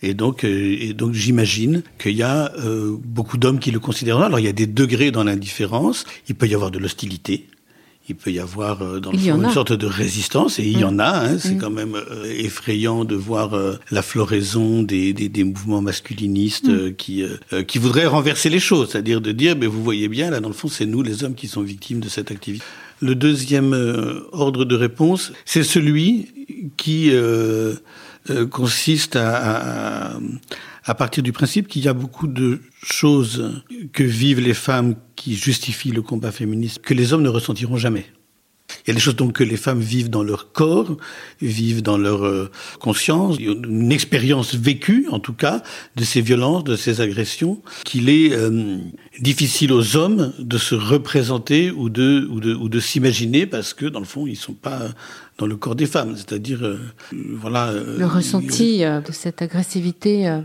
[0.00, 4.18] Et donc, euh, et donc j'imagine qu'il y a euh, beaucoup d'hommes qui le considèrent.
[4.18, 6.04] Alors il y a des degrés dans l'indifférence.
[6.28, 7.48] Il peut y avoir de l'hostilité
[8.08, 10.84] il peut y avoir euh, dans le fond une sorte de résistance, et il y
[10.84, 11.26] en a.
[11.26, 11.58] Hein, c'est mm.
[11.58, 16.94] quand même euh, effrayant de voir euh, la floraison des, des, des mouvements masculinistes mm.
[16.94, 17.24] qui
[17.66, 20.54] qui voudraient renverser les choses, c'est-à-dire de dire, mais vous voyez bien, là dans le
[20.54, 22.64] fond, c'est nous les hommes qui sont victimes de cette activité.
[23.00, 23.72] Le deuxième
[24.32, 26.28] ordre de réponse, c'est celui
[26.76, 27.12] qui
[28.50, 30.20] consiste à, à
[30.88, 35.36] à partir du principe qu'il y a beaucoup de choses que vivent les femmes qui
[35.36, 38.06] justifient le combat féministe que les hommes ne ressentiront jamais.
[38.84, 40.96] Il y a des choses donc que les femmes vivent dans leur corps,
[41.40, 42.50] vivent dans leur euh,
[42.80, 45.62] conscience, une expérience vécue en tout cas
[45.96, 48.76] de ces violences, de ces agressions, qu'il est euh,
[49.20, 53.86] difficile aux hommes de se représenter ou de ou de, ou de s'imaginer parce que
[53.86, 54.88] dans le fond ils sont pas
[55.38, 56.78] dans le corps des femmes, c'est-à-dire euh,
[57.12, 57.72] voilà.
[57.72, 60.40] le ressenti de cette agressivité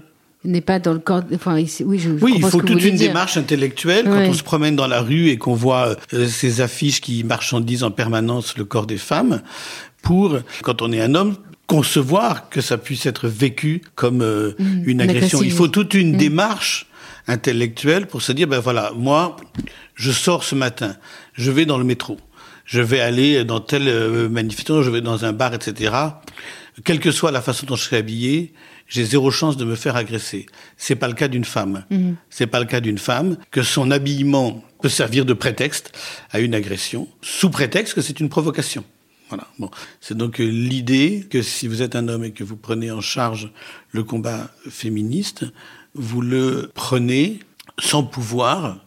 [0.45, 1.21] n'est pas dans le corps.
[1.33, 1.67] Enfin, oui,
[1.99, 5.29] je, oui il faut toute une démarche intellectuelle quand on se promène dans la rue
[5.29, 9.41] et qu'on voit euh, ces affiches qui marchandisent en permanence le corps des femmes,
[10.01, 11.35] pour quand on est un homme
[11.67, 15.41] concevoir que ça puisse être vécu comme euh, mmh, une agression.
[15.41, 16.17] Il faut toute une mmh.
[16.17, 16.87] démarche
[17.27, 19.37] intellectuelle pour se dire ben voilà, moi,
[19.95, 20.95] je sors ce matin,
[21.33, 22.17] je vais dans le métro,
[22.65, 25.91] je vais aller dans telle euh, manifestation, je vais dans un bar, etc
[26.83, 28.53] quelle que soit la façon dont je serai habillé,
[28.93, 30.45] j'ai zéro chance de me faire agresser.
[30.77, 31.83] C'est pas le cas d'une femme.
[31.89, 32.15] Mhm.
[32.29, 35.91] C'est pas le cas d'une femme que son habillement peut servir de prétexte
[36.29, 38.85] à une agression, sous prétexte que c'est une provocation.
[39.29, 39.47] Voilà.
[39.57, 42.91] Bon, c'est donc euh, l'idée que si vous êtes un homme et que vous prenez
[42.91, 43.51] en charge
[43.89, 45.45] le combat féministe,
[45.95, 47.39] vous le prenez
[47.79, 48.85] sans pouvoir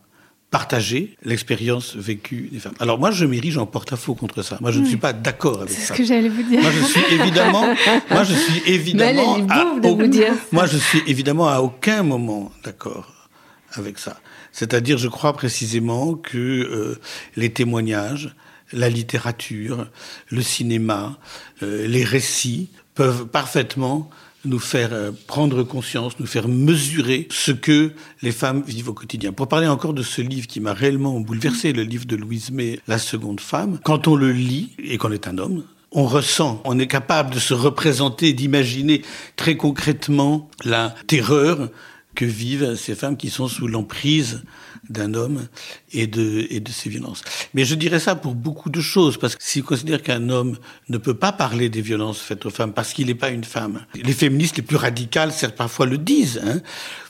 [0.51, 2.75] partager l'expérience vécue des femmes.
[2.79, 4.59] Alors moi, je m'érige en porte-à-faux contre ça.
[4.61, 5.81] Moi, je ne suis pas d'accord avec ça.
[5.81, 6.63] C'est ce que j'allais vous dire.
[6.63, 7.75] Moi, je suis évidemment,
[8.11, 13.29] moi, je suis évidemment, à, vous dire moi, je suis évidemment à aucun moment d'accord
[13.73, 14.19] avec ça.
[14.53, 17.01] C'est-à-dire, je crois précisément que euh,
[17.37, 18.35] les témoignages,
[18.73, 19.89] la littérature,
[20.31, 21.19] le cinéma,
[21.63, 24.09] euh, les récits peuvent parfaitement
[24.47, 29.33] nous faire euh, prendre conscience, nous faire mesurer ce que les femmes vivent au quotidien.
[29.33, 32.81] Pour parler encore de ce livre qui m'a réellement bouleversé, le livre de Louise May,
[32.87, 36.79] La seconde femme, quand on le lit et qu'on est un homme, on ressent, on
[36.79, 39.03] est capable de se représenter, d'imaginer
[39.37, 41.71] très concrètement la terreur
[42.15, 44.43] que vivent ces femmes qui sont sous l'emprise
[44.89, 45.47] d'un homme
[45.93, 47.23] et de, et de ses violences.
[47.55, 50.99] Mais je dirais ça pour beaucoup de choses, parce que s'il considère qu'un homme ne
[50.99, 54.13] peut pas parler des violences faites aux femmes parce qu'il n'est pas une femme, les
[54.13, 56.41] féministes les plus radicales, certes, parfois le disent.
[56.45, 56.61] Hein.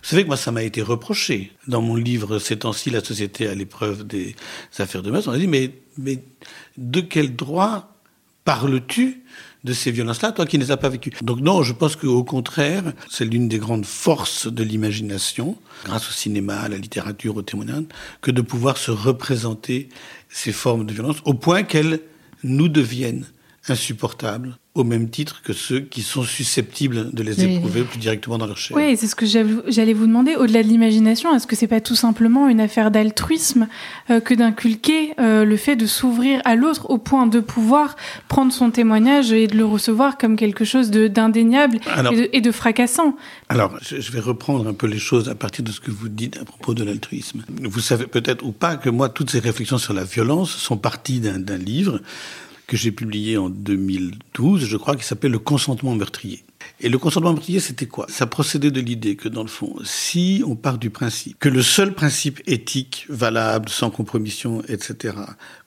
[0.02, 1.52] Vous savez que moi, ça m'a été reproché.
[1.66, 4.36] Dans mon livre, ces temps-ci, la société à l'épreuve des
[4.78, 6.22] affaires de mœurs, on a dit, mais, mais
[6.76, 7.92] de quel droit
[8.44, 9.24] parles-tu
[9.66, 11.12] de ces violences-là, toi qui ne les as pas vécues.
[11.22, 16.12] Donc non, je pense qu'au contraire, c'est l'une des grandes forces de l'imagination, grâce au
[16.12, 17.84] cinéma, à la littérature, au témoignage,
[18.22, 19.88] que de pouvoir se représenter
[20.28, 22.00] ces formes de violence au point qu'elles
[22.44, 23.26] nous deviennent
[23.68, 28.46] insupportables au même titre que ceux qui sont susceptibles de les éprouver plus directement dans
[28.46, 28.76] leur chair.
[28.76, 30.36] Oui, c'est ce que j'allais vous demander.
[30.36, 33.68] Au-delà de l'imagination, est-ce que c'est pas tout simplement une affaire d'altruisme
[34.10, 37.96] euh, que d'inculquer euh, le fait de s'ouvrir à l'autre au point de pouvoir
[38.28, 41.78] prendre son témoignage et de le recevoir comme quelque chose d'indéniable
[42.12, 43.16] et, et, de fracassant?
[43.48, 46.36] Alors, je vais reprendre un peu les choses à partir de ce que vous dites
[46.36, 47.42] à propos de l'altruisme.
[47.62, 51.20] Vous savez peut-être ou pas que moi, toutes ces réflexions sur la violence sont parties
[51.20, 52.00] d'un livre
[52.66, 56.44] que j'ai publié en 2012, je crois, qui s'appelle Le consentement meurtrier.
[56.80, 58.06] Et le consentement meurtrier, c'était quoi?
[58.08, 61.62] Ça procédait de l'idée que, dans le fond, si on part du principe que le
[61.62, 65.14] seul principe éthique valable, sans compromission, etc.,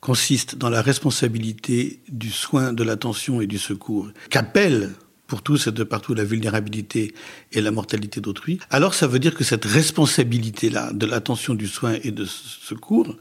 [0.01, 4.91] consiste dans la responsabilité du soin, de l'attention et du secours, qu'appelle
[5.27, 7.13] pour tous et de partout la vulnérabilité
[7.53, 11.95] et la mortalité d'autrui, alors ça veut dire que cette responsabilité-là de l'attention, du soin
[12.03, 13.15] et de secours,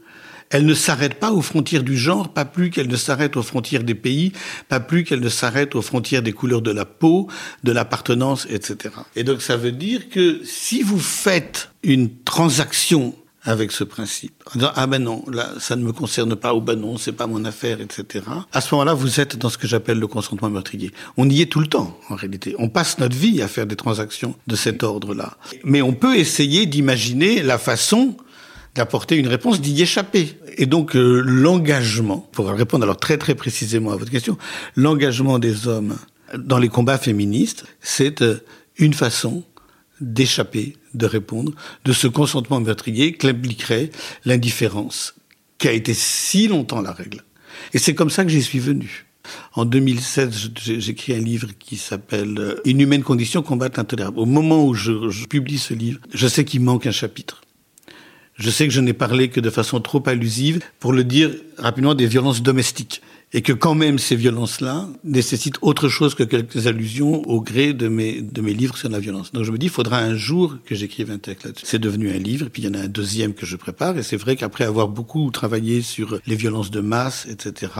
[0.49, 3.83] elle ne s'arrête pas aux frontières du genre, pas plus qu'elle ne s'arrête aux frontières
[3.83, 4.33] des pays,
[4.67, 7.27] pas plus qu'elle ne s'arrête aux frontières des couleurs de la peau,
[7.63, 8.95] de l'appartenance, etc.
[9.15, 14.43] Et donc ça veut dire que si vous faites une transaction avec ce principe.
[14.75, 17.45] Ah ben non, là, ça ne me concerne pas, ou ben non, c'est pas mon
[17.45, 18.25] affaire, etc.
[18.51, 20.91] À ce moment-là, vous êtes dans ce que j'appelle le consentement meurtrier.
[21.15, 22.53] On y est tout le temps, en réalité.
[22.59, 25.37] On passe notre vie à faire des transactions de cet ordre-là.
[25.63, 28.17] Mais on peut essayer d'imaginer la façon
[28.79, 30.37] d'apporter une réponse, d'y échapper.
[30.57, 34.37] Et donc euh, l'engagement, pour répondre alors très très précisément à votre question,
[34.77, 35.97] l'engagement des hommes
[36.37, 38.37] dans les combats féministes, c'est euh,
[38.77, 39.43] une façon
[39.99, 41.51] d'échapper, de répondre,
[41.83, 43.89] de ce consentement meurtrier qu'impliquerait
[44.23, 45.13] l'indifférence,
[45.57, 47.25] qui a été si longtemps la règle.
[47.73, 49.07] Et c'est comme ça que j'y suis venu.
[49.55, 54.19] En 2016, j'écris un livre qui s'appelle euh, Inhumaine condition, combat intolérable.
[54.19, 57.41] Au moment où je, je publie ce livre, je sais qu'il manque un chapitre.
[58.39, 61.93] Je sais que je n'ai parlé que de façon trop allusive pour le dire rapidement
[61.93, 63.01] des violences domestiques
[63.33, 67.89] et que quand même ces violences-là nécessitent autre chose que quelques allusions au gré de
[67.89, 69.33] mes, de mes livres sur la violence.
[69.33, 71.65] Donc je me dis, il faudra un jour que j'écrive un texte là-dessus.
[71.67, 74.03] C'est devenu un livre, puis il y en a un deuxième que je prépare, et
[74.03, 77.71] c'est vrai qu'après avoir beaucoup travaillé sur les violences de masse, etc.,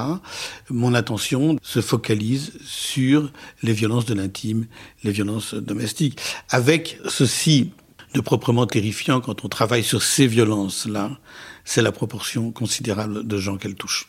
[0.69, 3.31] mon attention se focalise sur
[3.63, 4.65] les violences de l'intime,
[5.03, 6.19] les violences domestiques.
[6.49, 7.71] Avec ceci,
[8.13, 11.19] de proprement terrifiant quand on travaille sur ces violences-là,
[11.63, 14.07] c'est la proportion considérable de gens qu'elles touchent.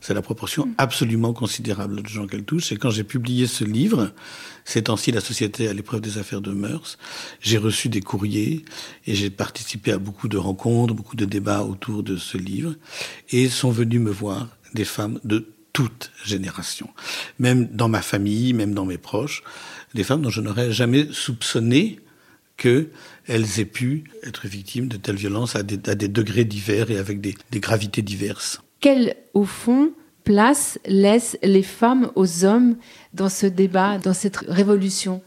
[0.00, 0.74] C'est la proportion mm.
[0.78, 2.72] absolument considérable de gens qu'elles touchent.
[2.72, 4.12] Et quand j'ai publié ce livre,
[4.64, 6.98] ces temps-ci, la société à l'épreuve des affaires de mœurs,
[7.40, 8.64] j'ai reçu des courriers
[9.06, 12.74] et j'ai participé à beaucoup de rencontres, beaucoup de débats autour de ce livre.
[13.30, 16.90] Et sont venus me voir des femmes de toute génération.
[17.38, 19.42] Même dans ma famille, même dans mes proches,
[19.94, 22.00] des femmes dont je n'aurais jamais soupçonné
[22.56, 27.34] qu'elles aient pu être victimes de telles violences à des, degrés divers et avec des,
[27.54, 28.60] gravités diverses.
[28.80, 29.92] Quelle, au fond,
[30.24, 32.76] place laissent les femmes aux hommes
[33.12, 35.22] dans ce débat, dans cette révolution?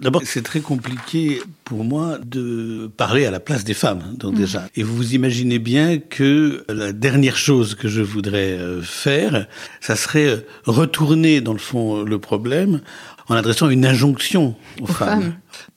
[0.00, 4.38] D'abord, c'est très compliqué pour moi de parler à la place des femmes, donc mmh.
[4.38, 4.66] déjà.
[4.74, 9.46] Et vous imaginez bien que la dernière chose que je voudrais euh, faire,
[9.80, 12.80] ça serait retourner, dans le fond, le problème
[13.28, 15.36] en adressant une injonction aux, femmes.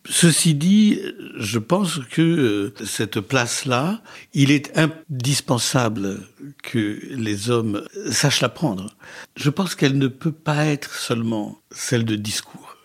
[0.10, 1.00] Ceci dit,
[1.38, 4.02] je pense que euh, cette place-là,
[4.34, 6.20] il est indispensable
[6.64, 8.96] que les hommes sachent la prendre.
[9.36, 12.78] Je pense qu'elle ne peut pas être seulement celle de discours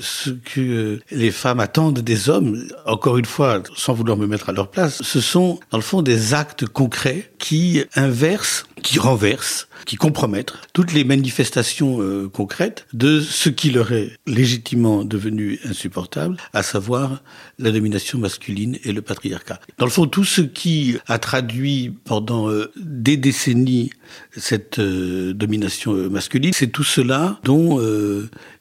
[0.00, 4.48] ce que euh, les femmes attendent des hommes, encore une fois, sans vouloir me mettre
[4.48, 9.68] à leur place, ce sont dans le fond des actes concrets qui inversent, qui renversent,
[9.84, 16.36] qui compromettent toutes les manifestations euh, concrètes de ce qui leur est légitimement devenu insupportable,
[16.52, 17.22] à savoir
[17.58, 19.60] la domination masculine et le patriarcat.
[19.78, 23.90] Dans le fond, tout ce qui a traduit pendant euh, des décennies
[24.36, 27.80] cette domination masculine, c'est tout cela dont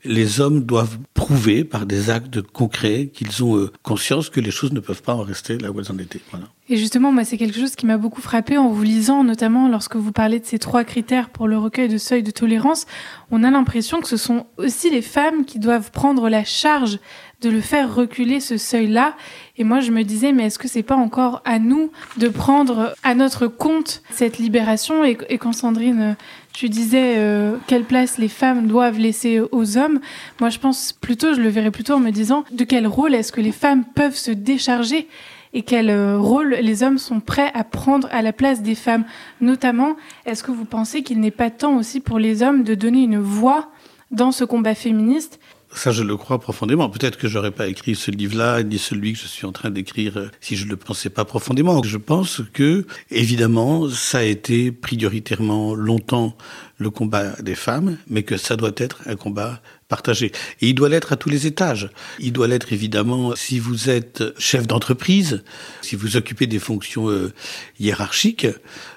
[0.05, 4.71] les hommes doivent prouver par des actes concrets qu'ils ont euh, conscience que les choses
[4.71, 6.21] ne peuvent pas en rester là où elles en étaient.
[6.69, 9.95] Et justement, moi, c'est quelque chose qui m'a beaucoup frappé en vous lisant, notamment lorsque
[9.95, 12.85] vous parlez de ces trois critères pour le recueil de seuil de tolérance.
[13.31, 16.99] On a l'impression que ce sont aussi les femmes qui doivent prendre la charge
[17.41, 19.15] de le faire reculer ce seuil-là.
[19.57, 22.95] Et moi, je me disais, mais est-ce que c'est pas encore à nous de prendre
[23.03, 25.03] à notre compte cette libération?
[25.03, 26.15] Et, quand Sandrine,
[26.53, 29.99] tu disais euh, quelle place les femmes doivent laisser aux hommes,
[30.39, 33.31] moi, je pense plutôt, je le verrais plutôt en me disant, de quel rôle est-ce
[33.31, 35.07] que les femmes peuvent se décharger?
[35.55, 39.05] Et quel euh, rôle les hommes sont prêts à prendre à la place des femmes.
[39.41, 43.03] Notamment, est-ce que vous pensez qu'il n'est pas temps aussi pour les hommes de donner
[43.03, 43.71] une voix
[44.11, 45.39] dans ce combat féministe?
[45.73, 46.89] Ça, je le crois profondément.
[46.89, 50.17] Peut-être que j'aurais pas écrit ce livre-là, ni celui que je suis en train d'écrire,
[50.17, 51.81] euh, si je le pensais pas profondément.
[51.83, 56.35] Je pense que, évidemment, ça a été prioritairement longtemps
[56.77, 60.31] le combat des femmes, mais que ça doit être un combat partagé.
[60.61, 61.89] Et il doit l'être à tous les étages.
[62.19, 65.43] Il doit l'être évidemment si vous êtes chef d'entreprise,
[65.81, 67.33] si vous occupez des fonctions euh,
[67.79, 68.47] hiérarchiques,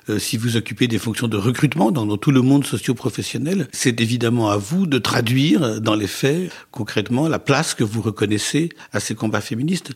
[0.09, 3.69] euh, si vous occupez des fonctions de recrutement dans, dans tout le monde socio-professionnel.
[3.73, 8.71] C'est évidemment à vous de traduire dans les faits concrètement la place que vous reconnaissez
[8.93, 9.93] à ces combats féministes.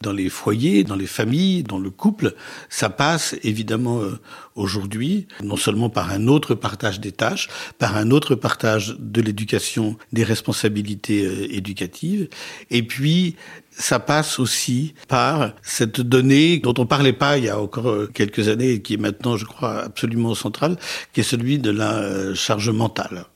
[0.00, 2.34] Dans les foyers, dans les familles, dans le couple,
[2.68, 4.18] ça passe évidemment euh,
[4.54, 7.48] aujourd'hui non seulement par un autre partage des tâches,
[7.78, 12.28] par un autre partage de l'éducation des responsabilités euh, éducatives.
[12.70, 13.36] Et puis,
[13.76, 18.10] ça passe aussi par cette donnée dont on parlait pas il y a encore euh,
[18.12, 20.76] quelques années et qui est maintenant, je crois, absolument centrale,
[21.12, 23.26] qui est celui de la euh, charge mentale.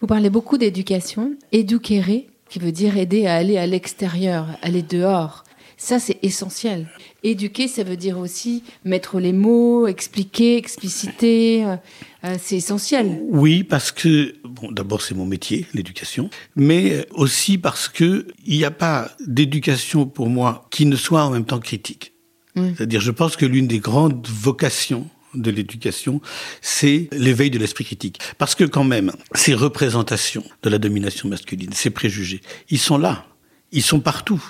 [0.00, 1.34] Vous parlez beaucoup d'éducation.
[1.52, 5.44] Éduquer, qui veut dire aider à aller à l'extérieur, aller dehors.
[5.76, 6.88] Ça, c'est essentiel.
[7.22, 11.64] Éduquer, ça veut dire aussi mettre les mots, expliquer, expliciter.
[11.64, 11.76] Euh,
[12.24, 13.18] euh, c'est essentiel.
[13.30, 18.64] Oui, parce que bon, d'abord c'est mon métier, l'éducation, mais aussi parce que il n'y
[18.64, 22.14] a pas d'éducation pour moi qui ne soit en même temps critique.
[22.56, 26.20] C'est-à-dire, je pense que l'une des grandes vocations de l'éducation,
[26.60, 28.18] c'est l'éveil de l'esprit critique.
[28.38, 33.26] Parce que quand même, ces représentations de la domination masculine, ces préjugés, ils sont là,
[33.72, 34.42] ils sont partout.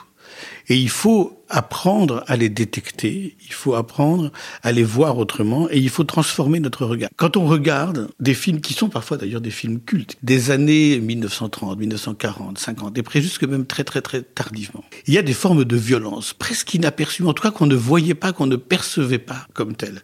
[0.68, 4.30] Et il faut apprendre à les détecter, il faut apprendre
[4.62, 7.10] à les voir autrement, et il faut transformer notre regard.
[7.16, 11.78] Quand on regarde des films qui sont parfois d'ailleurs des films cultes, des années 1930,
[11.78, 15.76] 1940, 50, et jusque même très très très tardivement, il y a des formes de
[15.76, 19.74] violence presque inaperçues, en tout cas qu'on ne voyait pas, qu'on ne percevait pas comme
[19.74, 20.02] telles,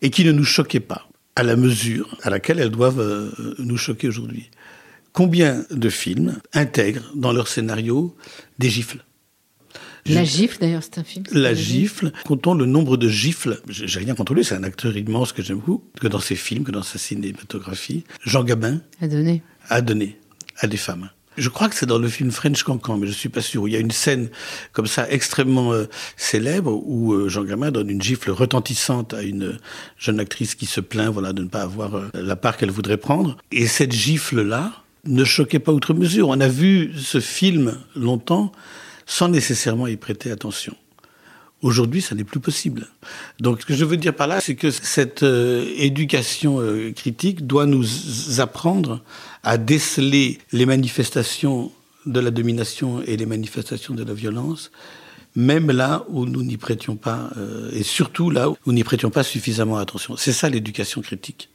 [0.00, 3.76] et qui ne nous choquaient pas à la mesure à laquelle elles doivent euh, nous
[3.76, 4.50] choquer aujourd'hui.
[5.12, 8.16] Combien de films intègrent dans leur scénario
[8.58, 9.04] des gifles?
[10.06, 11.24] La gifle, d'ailleurs, c'est un film.
[11.32, 13.60] La gifle, comptons le nombre de gifles.
[13.68, 16.64] J'ai rien contre lui, c'est un acteur immense que j'aime beaucoup, que dans ses films,
[16.64, 18.04] que dans sa cinématographie.
[18.24, 18.80] Jean Gabin.
[19.00, 19.42] A donné.
[19.68, 20.18] A donné
[20.58, 21.10] à des femmes.
[21.38, 23.66] Je crois que c'est dans le film French Cancan, mais je suis pas sûr.
[23.66, 24.28] Il y a une scène
[24.72, 25.86] comme ça extrêmement euh,
[26.16, 29.58] célèbre où euh, Jean Gabin donne une gifle retentissante à une
[29.96, 32.98] jeune actrice qui se plaint, voilà, de ne pas avoir euh, la part qu'elle voudrait
[32.98, 33.38] prendre.
[33.50, 34.72] Et cette gifle-là
[35.06, 36.28] ne choquait pas outre mesure.
[36.28, 38.52] On a vu ce film longtemps
[39.06, 40.74] sans nécessairement y prêter attention.
[41.62, 42.88] Aujourd'hui, ça n'est plus possible.
[43.38, 47.46] Donc, ce que je veux dire par là, c'est que cette euh, éducation euh, critique
[47.46, 47.86] doit nous
[48.40, 49.00] apprendre
[49.44, 51.70] à déceler les manifestations
[52.04, 54.72] de la domination et les manifestations de la violence,
[55.36, 59.10] même là où nous n'y prêtions pas, euh, et surtout là où nous n'y prêtions
[59.10, 60.16] pas suffisamment attention.
[60.16, 61.48] C'est ça l'éducation critique.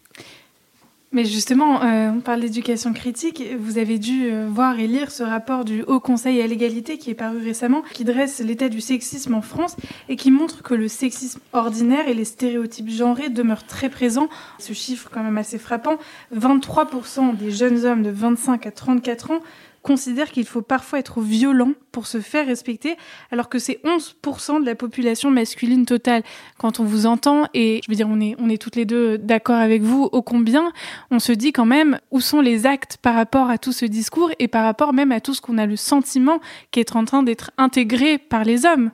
[1.13, 3.41] Mais justement, euh, on parle d'éducation critique.
[3.57, 7.09] Vous avez dû euh, voir et lire ce rapport du Haut Conseil à l'égalité qui
[7.09, 9.77] est paru récemment, qui dresse l'état du sexisme en France
[10.09, 14.27] et qui montre que le sexisme ordinaire et les stéréotypes genrés demeurent très présents.
[14.59, 15.97] Ce chiffre quand même assez frappant,
[16.35, 19.39] 23% des jeunes hommes de 25 à 34 ans
[19.81, 22.95] considèrent qu'il faut parfois être violent pour se faire respecter,
[23.31, 26.23] alors que c'est 11% de la population masculine totale.
[26.57, 29.17] Quand on vous entend, et je veux dire, on est, on est toutes les deux
[29.17, 30.71] d'accord avec vous, au combien,
[31.11, 34.31] on se dit quand même où sont les actes par rapport à tout ce discours
[34.39, 36.39] et par rapport même à tout ce qu'on a le sentiment
[36.71, 38.91] qui est en train d'être intégré par les hommes?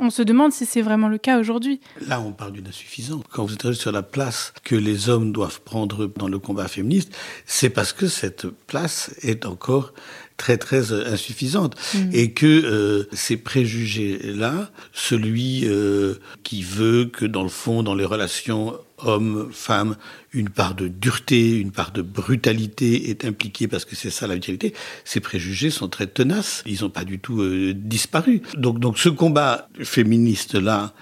[0.00, 1.80] On se demande si c'est vraiment le cas aujourd'hui.
[2.06, 3.22] Là, on parle d'une insuffisance.
[3.30, 7.16] Quand vous êtes sur la place que les hommes doivent prendre dans le combat féministe,
[7.46, 9.94] c'est parce que cette place est encore
[10.36, 12.10] très très euh, insuffisante mm.
[12.12, 17.94] et que euh, ces préjugés là celui euh, qui veut que dans le fond dans
[17.94, 19.96] les relations homme, femme,
[20.32, 24.34] une part de dureté, une part de brutalité est impliquée parce que c'est ça la
[24.34, 24.74] vitalité.
[25.04, 26.62] Ces préjugés sont très tenaces.
[26.66, 28.42] Ils n'ont pas du tout euh, disparu.
[28.56, 30.94] Donc, donc ce combat féministe là,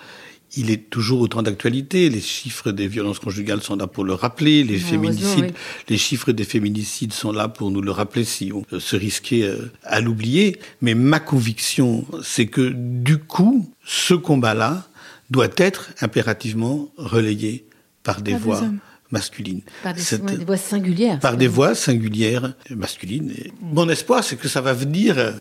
[0.54, 2.08] il est toujours autant d'actualité.
[2.10, 4.64] Les chiffres des violences conjugales sont là pour le rappeler.
[4.64, 5.52] Les féminicides,
[5.88, 9.70] les chiffres des féminicides sont là pour nous le rappeler si on se risquait euh,
[9.84, 10.58] à l'oublier.
[10.80, 14.86] Mais ma conviction, c'est que du coup, ce combat-là
[15.30, 17.64] doit être impérativement relayé
[18.02, 18.62] par des voix
[19.10, 19.60] masculines.
[19.82, 21.20] Par des, voix singulières.
[21.20, 23.32] Par des voix singulières masculines.
[23.60, 25.36] mon espoir, c'est que ça va venir,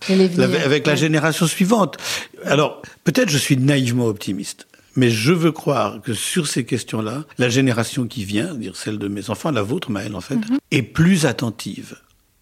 [0.63, 1.97] avec la génération suivante.
[2.45, 4.67] Alors, peut-être je suis naïvement optimiste.
[4.95, 9.07] Mais je veux croire que sur ces questions-là, la génération qui vient, dire celle de
[9.07, 10.57] mes enfants, la vôtre, Maëlle, en fait, mhm.
[10.71, 11.97] est plus attentive.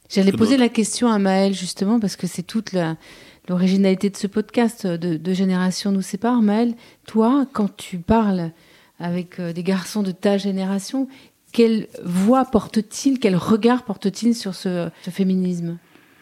[0.09, 2.71] J'allais poser la question à Maëlle, justement, parce que c'est toute
[3.47, 6.41] l'originalité de ce podcast de, de Génération nous sépare.
[6.41, 6.73] Maëlle,
[7.05, 8.51] toi, quand tu parles
[8.99, 11.07] avec euh, des garçons de ta génération,
[11.51, 15.77] quelle voix porte-t-il, quel regard porte-t-il sur ce, féminisme?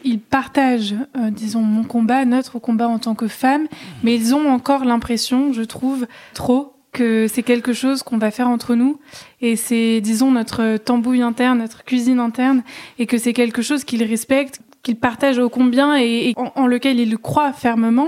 [0.08, 3.68] Ils partagent, euh, disons, mon combat, notre combat en tant que femme,
[4.04, 8.48] mais ils ont encore l'impression, je trouve, trop que c'est quelque chose qu'on va faire
[8.48, 9.00] entre nous.
[9.42, 12.64] Et c'est, disons, notre tambouille interne, notre cuisine interne
[12.98, 17.18] et que c'est quelque chose qu'ils respectent, qu'ils partagent au combien et, en, lequel ils
[17.18, 18.08] croient fermement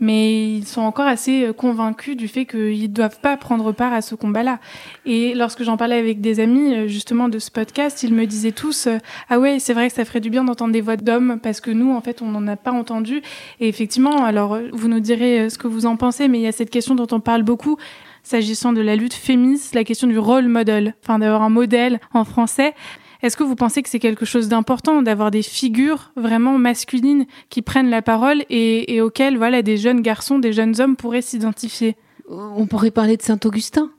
[0.00, 3.92] mais ils sont encore assez euh, convaincus du fait qu'ils ne doivent pas prendre part
[3.92, 4.58] à ce combat-là.
[5.06, 8.52] Et lorsque j'en parlais avec des amis euh, justement de ce podcast, ils me disaient
[8.52, 8.98] tous euh,
[9.28, 11.70] ah ouais c'est vrai que ça ferait du bien d'entendre des voix d'hommes parce que
[11.70, 13.22] nous en fait on n'en a pas entendu.
[13.60, 16.52] Et effectivement, alors vous nous direz ce que vous en pensez, mais il y a
[16.52, 17.76] cette question dont on parle beaucoup
[18.22, 22.24] s'agissant de la lutte féministe, la question du rôle model, enfin d'avoir un modèle en
[22.24, 22.74] français.
[23.22, 27.62] Est-ce que vous pensez que c'est quelque chose d'important d'avoir des figures vraiment masculines qui
[27.62, 31.96] prennent la parole et, auxquelles voilà des jeunes garçons, des jeunes hommes pourraient s'identifier?
[32.28, 33.90] On pourrait parler de Saint Augustin.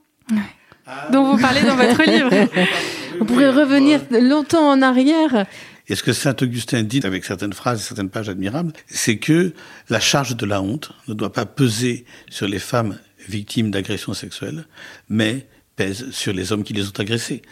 [1.12, 2.30] dont vous parlez dans votre livre.
[3.20, 5.46] On pourrait revenir longtemps en arrière.
[5.88, 9.52] Et ce que Saint Augustin dit avec certaines phrases et certaines pages admirables, c'est que
[9.90, 12.98] la charge de la honte ne doit pas peser sur les femmes
[13.28, 14.66] victimes d'agressions sexuelles,
[15.08, 15.46] mais
[15.76, 17.42] pèse sur les hommes qui les ont agressées.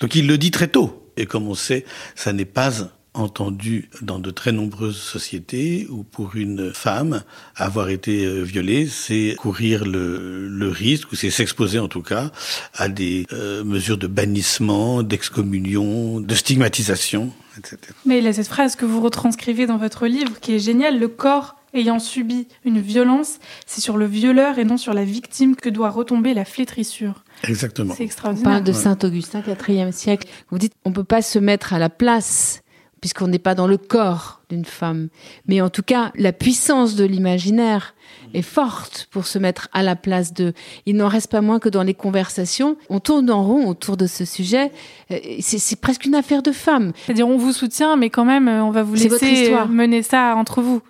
[0.00, 1.00] Donc il le dit très tôt.
[1.16, 1.84] Et comme on sait,
[2.14, 7.22] ça n'est pas entendu dans de très nombreuses sociétés où pour une femme
[7.54, 12.32] avoir été euh, violée, c'est courir le, risque, ou c'est s'exposer en tout cas
[12.74, 17.78] à des euh, mesures de bannissement, d'excommunion, de stigmatisation, etc.
[18.04, 20.98] Mais il y a cette phrase que vous retranscrivez dans votre livre qui est géniale,
[20.98, 25.56] le corps ayant subi une violence, c'est sur le violeur et non sur la victime
[25.56, 27.24] que doit retomber la flétrissure.
[27.46, 27.94] Exactement.
[27.96, 28.48] C'est extraordinaire.
[28.48, 30.28] On parle de Saint Augustin, 4e siècle.
[30.50, 32.62] Vous dites, on peut pas se mettre à la place
[33.04, 35.08] puisqu'on n'est pas dans le corps d'une femme.
[35.46, 37.94] Mais en tout cas, la puissance de l'imaginaire
[38.32, 40.54] est forte pour se mettre à la place de.
[40.86, 44.06] Il n'en reste pas moins que dans les conversations, on tourne en rond autour de
[44.06, 44.72] ce sujet.
[45.10, 46.92] Euh, c'est presque une affaire de femmes.
[47.04, 50.80] C'est-à-dire, on vous soutient, mais quand même, on va vous laisser mener ça entre vous.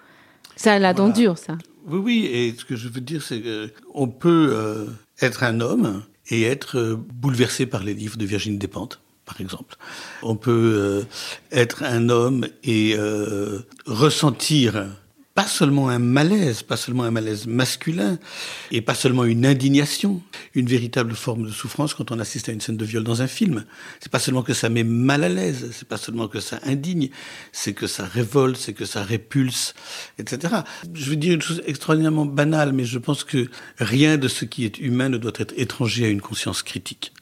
[0.56, 1.58] Ça a la dent dure, ça.
[1.86, 2.30] Oui, oui.
[2.32, 3.42] Et ce que je veux dire, c'est
[3.92, 4.86] qu'on peut euh,
[5.20, 9.76] être un homme et être euh, bouleversé par les livres de Virginie Despentes, par exemple.
[10.22, 11.02] On peut euh,
[11.52, 12.96] être un homme et
[13.86, 14.86] ressentir
[15.34, 18.18] pas seulement un malaise, pas seulement un malaise masculin,
[18.70, 20.22] et pas seulement une indignation,
[20.54, 23.26] une véritable forme de souffrance quand on assiste à une scène de viol dans un
[23.26, 23.64] film.
[23.98, 27.10] C'est pas seulement que ça met mal à l'aise, c'est pas seulement que ça indigne,
[27.50, 29.74] c'est que ça révolte, c'est que ça répulse,
[30.18, 30.54] etc.
[30.92, 34.64] Je veux dire une chose extraordinairement banale, mais je pense que rien de ce qui
[34.64, 37.12] est humain ne doit être étranger à une conscience critique.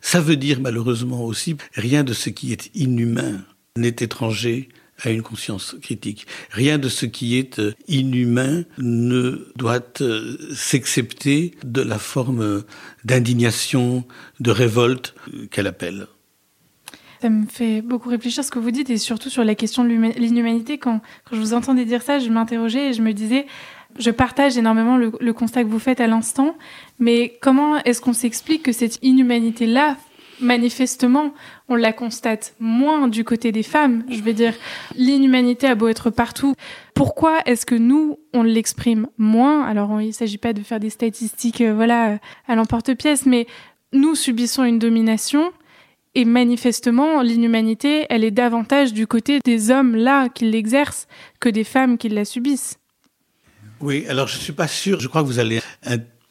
[0.00, 3.44] Ça veut dire malheureusement aussi rien de ce qui est inhumain
[3.76, 4.68] n'est étranger
[5.02, 6.26] à une conscience critique.
[6.50, 12.62] Rien de ce qui est euh, inhumain ne doit euh, s'excepter de la forme
[13.04, 14.04] d'indignation,
[14.40, 16.06] de révolte euh, qu'elle appelle.
[17.20, 19.90] Ça me fait beaucoup réfléchir ce que vous dites et surtout sur la question de
[20.18, 20.78] l'inhumanité.
[20.78, 21.00] Quand,
[21.30, 23.46] je vous entendais dire ça, je m'interrogeais et je me disais,
[23.96, 26.56] je partage énormément le constat que vous faites à l'instant,
[26.98, 29.98] mais comment est-ce qu'on s'explique que cette inhumanité-là
[30.42, 31.32] manifestement,
[31.68, 34.04] on la constate moins du côté des femmes.
[34.10, 34.54] Je veux dire,
[34.96, 36.54] l'inhumanité a beau être partout.
[36.94, 39.64] Pourquoi est-ce que nous, on l'exprime moins?
[39.64, 43.46] Alors, il ne s'agit pas de faire des statistiques, euh, voilà, à l'emporte-pièce, mais
[43.92, 45.52] nous subissons une domination.
[46.14, 51.06] Et manifestement, l'inhumanité, elle est davantage du côté des hommes là qui l'exercent
[51.40, 52.78] que des femmes qui la subissent.
[53.80, 55.00] Oui, alors je suis pas sûr.
[55.00, 55.60] Je crois que vous allez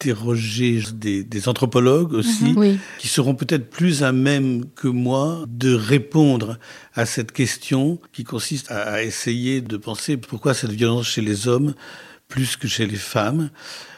[0.02, 2.80] interroger des, anthropologues aussi, mhm.
[2.98, 6.58] qui seront peut-être plus à même que moi de répondre
[6.96, 11.76] à cette question qui consiste à, essayer de penser pourquoi cette violence chez les hommes
[12.28, 13.50] plus que chez les femmes.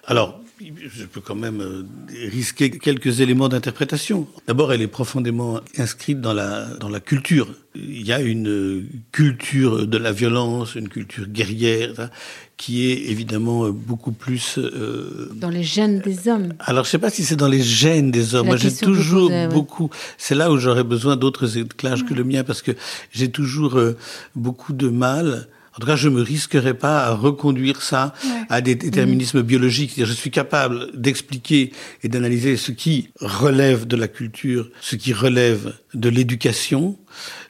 [0.06, 1.84] Alors, je peux quand même euh,
[2.32, 4.28] risquer quelques éléments d'interprétation.
[4.48, 7.54] D'abord, elle est profondément inscrite dans la, dans la culture.
[7.76, 12.10] Il y a une culture de la violence, une culture guerrière,
[12.58, 14.60] qui est évidemment beaucoup plus...
[14.60, 15.32] Euh...
[15.36, 16.54] Dans les gènes des hommes.
[16.60, 18.48] Alors, je ne sais pas si c'est dans les gènes des hommes.
[18.48, 19.90] Moi, j'ai toujours beaucoup...
[20.18, 22.72] C'est là où j'aurais besoin d'autres éclairages que le mien, parce que
[23.12, 23.98] j'ai toujours euh,
[24.36, 28.14] beaucoup de mal en tout cas, je me risquerais pas à reconduire ça
[28.50, 29.44] à des déterminismes mmh.
[29.44, 29.94] biologiques.
[29.98, 31.72] Je suis capable d'expliquer
[32.04, 36.98] et d'analyser ce qui relève de la culture, ce qui relève de l'éducation,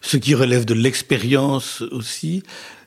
[0.01, 2.43] ce qui relève de l'expérience aussi,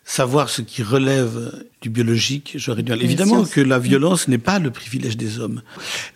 [0.07, 2.93] savoir ce qui relève du biologique, j'aurais dû...
[2.93, 5.63] Évidemment que la violence n'est pas le privilège des hommes.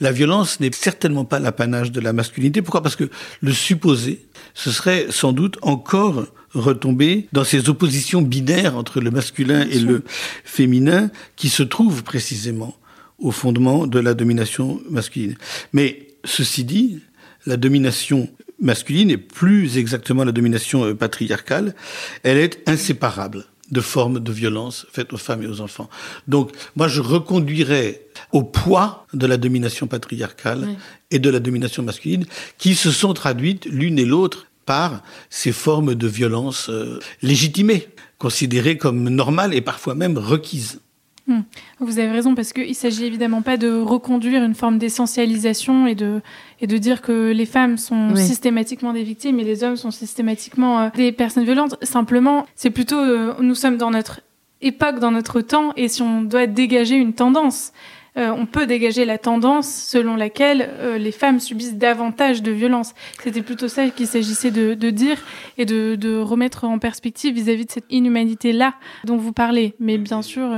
[0.00, 2.62] La violence n'est certainement pas l'apanage de la masculinité.
[2.62, 2.82] Pourquoi?
[2.82, 3.10] Parce que
[3.40, 9.66] le supposer, ce serait sans doute encore retomber dans ces oppositions binaires entre le masculin
[9.70, 10.02] et le
[10.44, 12.76] féminin qui se trouvent précisément
[13.18, 15.36] au fondement de la domination masculine.
[15.72, 17.00] Mais ceci dit,
[17.46, 18.28] la domination
[18.60, 21.74] masculine, et plus exactement la domination euh, patriarcale,
[22.22, 25.88] elle est inséparable de formes de violence faites aux femmes et aux enfants.
[26.26, 30.68] Donc, moi, je reconduirais au poids de la domination patriarcale
[31.10, 32.26] et de la domination masculine,
[32.58, 38.78] qui se sont traduites l'une et l'autre par ces formes de violence euh, légitimées, considérées
[38.78, 40.80] comme normales et parfois même requises.
[41.26, 41.40] Hmm.
[41.80, 45.96] Vous avez raison, parce qu'il ne s'agit évidemment pas de reconduire une forme d'essentialisation et
[45.96, 46.20] de,
[46.60, 50.82] et de dire que les femmes sont systématiquement des victimes et les hommes sont systématiquement
[50.82, 51.74] euh, des personnes violentes.
[51.82, 54.20] Simplement, c'est plutôt, euh, nous sommes dans notre
[54.60, 57.72] époque, dans notre temps, et si on doit dégager une tendance,
[58.16, 62.94] euh, on peut dégager la tendance selon laquelle les femmes subissent davantage de violences.
[63.22, 65.18] C'était plutôt ça qu'il s'agissait de, dire
[65.58, 69.74] et de, de, remettre en perspective vis-à-vis de cette inhumanité-là dont vous parlez.
[69.78, 70.50] Mais bien sûr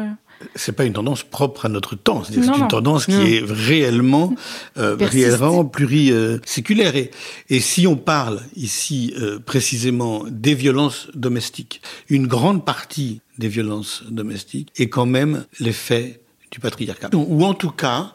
[0.55, 2.23] c'est pas une tendance propre à notre temps.
[2.25, 4.35] C'est une tendance qui est réellement,
[4.77, 6.97] euh, réellement pluriséculaire.
[6.97, 7.11] Et,
[7.49, 14.05] et si on parle ici euh, précisément des violences domestiques, une grande partie des violences
[14.09, 16.22] domestiques est quand même l'effet
[16.53, 17.11] du patriarcat.
[17.15, 18.13] Ou en tout cas,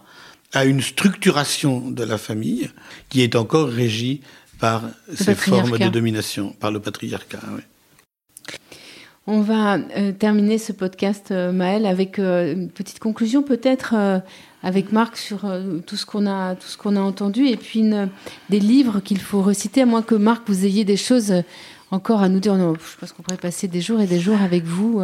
[0.54, 2.70] à une structuration de la famille
[3.10, 4.22] qui est encore régie
[4.60, 4.84] par
[5.14, 7.40] ces formes de domination, par le patriarcat.
[7.54, 7.62] Oui.
[9.30, 13.94] On va euh, terminer ce podcast, euh, Maëlle, avec euh, une petite conclusion peut-être
[14.64, 15.46] avec Marc sur
[15.86, 17.84] tout ce qu'on a, tout ce qu'on a entendu, et puis
[18.50, 21.34] des livres qu'il faut reciter, à moins que Marc vous ayez des choses
[21.92, 22.56] encore à nous dire.
[22.56, 25.02] Non, je pense qu'on pourrait passer des jours et des jours avec vous.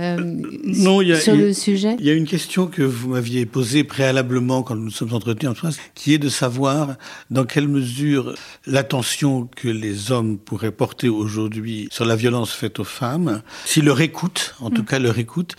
[0.00, 0.16] Euh,
[0.64, 4.62] non, a, sur le sujet Il y a une question que vous m'aviez posée préalablement
[4.62, 6.96] quand nous nous sommes entretenus en France, qui est de savoir
[7.30, 8.34] dans quelle mesure
[8.66, 14.00] l'attention que les hommes pourraient porter aujourd'hui sur la violence faite aux femmes, si leur
[14.00, 14.86] écoute, en tout mm.
[14.86, 15.54] cas leur écoute,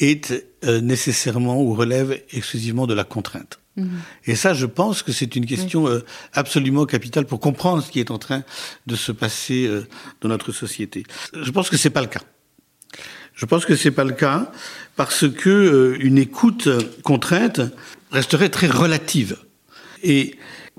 [0.00, 0.32] est
[0.64, 3.60] euh, nécessairement ou relève exclusivement de la contrainte.
[3.76, 3.86] Mm.
[4.24, 8.00] Et ça, je pense que c'est une question euh, absolument capitale pour comprendre ce qui
[8.00, 8.42] est en train
[8.88, 9.70] de se passer
[10.20, 11.04] dans notre société.
[11.40, 12.22] Je pense que c'est pas le cas.
[13.36, 14.50] Je pense que c'est pas le cas
[14.96, 16.68] parce que euh, une écoute
[17.02, 17.60] contrainte
[18.10, 19.36] resterait très relative.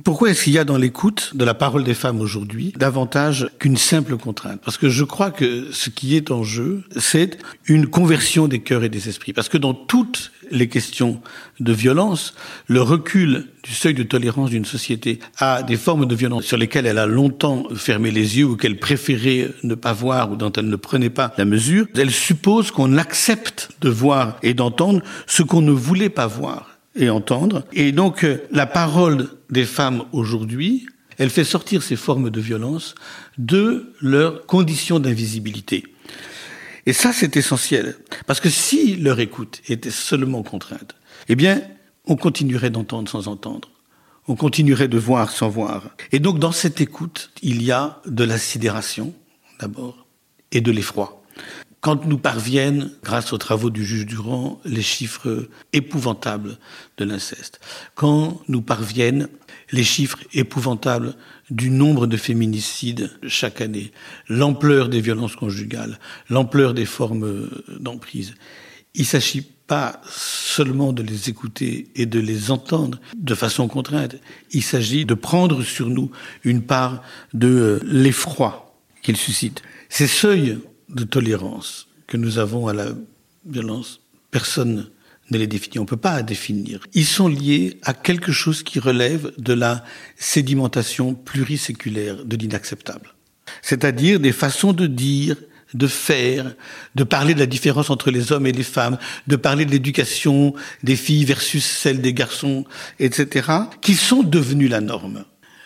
[0.03, 3.77] Pourquoi est-ce qu'il y a dans l'écoute de la parole des femmes aujourd'hui davantage qu'une
[3.77, 4.61] simple contrainte?
[4.63, 8.83] Parce que je crois que ce qui est en jeu, c'est une conversion des cœurs
[8.83, 9.33] et des esprits.
[9.33, 11.19] Parce que dans toutes les questions
[11.59, 12.35] de violence,
[12.67, 16.85] le recul du seuil de tolérance d'une société à des formes de violence sur lesquelles
[16.85, 20.69] elle a longtemps fermé les yeux ou qu'elle préférait ne pas voir ou dont elle
[20.69, 25.61] ne prenait pas la mesure, elle suppose qu'on accepte de voir et d'entendre ce qu'on
[25.61, 27.63] ne voulait pas voir et entendre.
[27.73, 30.87] Et donc, euh, la parole des femmes aujourd'hui,
[31.17, 32.95] elle fait sortir ces formes de violence
[33.37, 35.83] de leurs conditions d'invisibilité.
[36.85, 37.97] Et ça, c'est essentiel.
[38.25, 40.95] Parce que si leur écoute était seulement contrainte,
[41.27, 41.61] eh bien,
[42.05, 43.69] on continuerait d'entendre sans entendre.
[44.27, 45.89] On continuerait de voir sans voir.
[46.11, 49.13] Et donc, dans cette écoute, il y a de la sidération,
[49.59, 50.07] d'abord,
[50.51, 51.23] et de l'effroi.
[51.81, 56.57] Quand nous parviennent, grâce aux travaux du juge Durand, les chiffres épouvantables
[56.97, 57.59] de l'inceste,
[57.93, 59.29] quand nous parviennent
[59.71, 61.15] les chiffres épouvantables
[61.49, 63.91] du nombre de féminicides chaque année,
[64.27, 65.99] l'ampleur des violences conjugales,
[66.29, 67.49] l'ampleur des formes
[67.79, 68.33] d'emprise.
[68.95, 74.15] Il s'agit pas seulement de les écouter et de les entendre de façon contrainte.
[74.51, 76.09] Il s'agit de prendre sur nous
[76.43, 77.03] une part
[77.33, 78.73] de euh, l'effroi
[79.03, 79.61] qu'ils suscitent.
[79.89, 80.57] Ces seuils
[80.89, 82.89] de tolérance que nous avons à la
[83.45, 84.89] violence, personne
[85.31, 85.79] ne les définit.
[85.79, 86.85] On ne peut pas définir.
[86.93, 89.83] Ils sont liés à quelque chose qui relève de la
[90.17, 93.13] sédimentation pluriséculaire de l'inacceptable.
[93.61, 95.35] C'est-à-dire des façons de dire,
[95.73, 96.55] de faire,
[96.95, 100.53] de parler de la différence entre les hommes et les femmes, de parler de l'éducation
[100.83, 102.65] des filles versus celle des garçons,
[102.99, 103.49] etc.,
[103.81, 105.25] qui sont devenus la norme.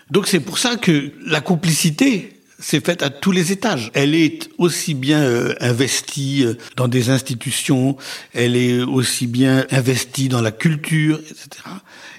[0.10, 3.92] Donc c'est pour ça que la complicité s'est faite à tous les étages.
[3.94, 7.98] Elle est aussi bien euh, investie euh, dans des institutions,
[8.34, 11.50] elle est aussi bien investie dans la culture, etc.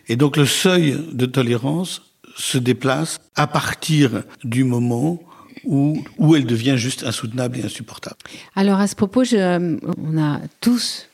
[0.08, 2.02] Et donc le seuil de tolérance
[2.36, 5.22] se déplace à partir du moment
[5.64, 8.16] où, où elle devient juste insoutenable et insupportable.
[8.56, 11.08] Alors à ce propos, je, on a tous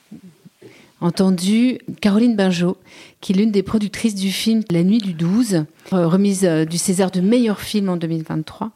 [1.01, 2.77] entendu Caroline Bingeot,
[3.21, 7.11] qui est l'une des productrices du film La Nuit du 12, remise euh, du César
[7.11, 8.71] de meilleur film en 2023.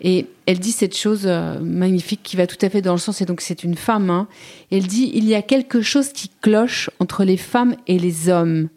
[0.00, 3.20] Et elle dit cette chose euh, magnifique qui va tout à fait dans le sens,
[3.20, 4.28] et donc c'est une femme, hein.
[4.70, 8.68] elle dit, il y a quelque chose qui cloche entre les femmes et les hommes.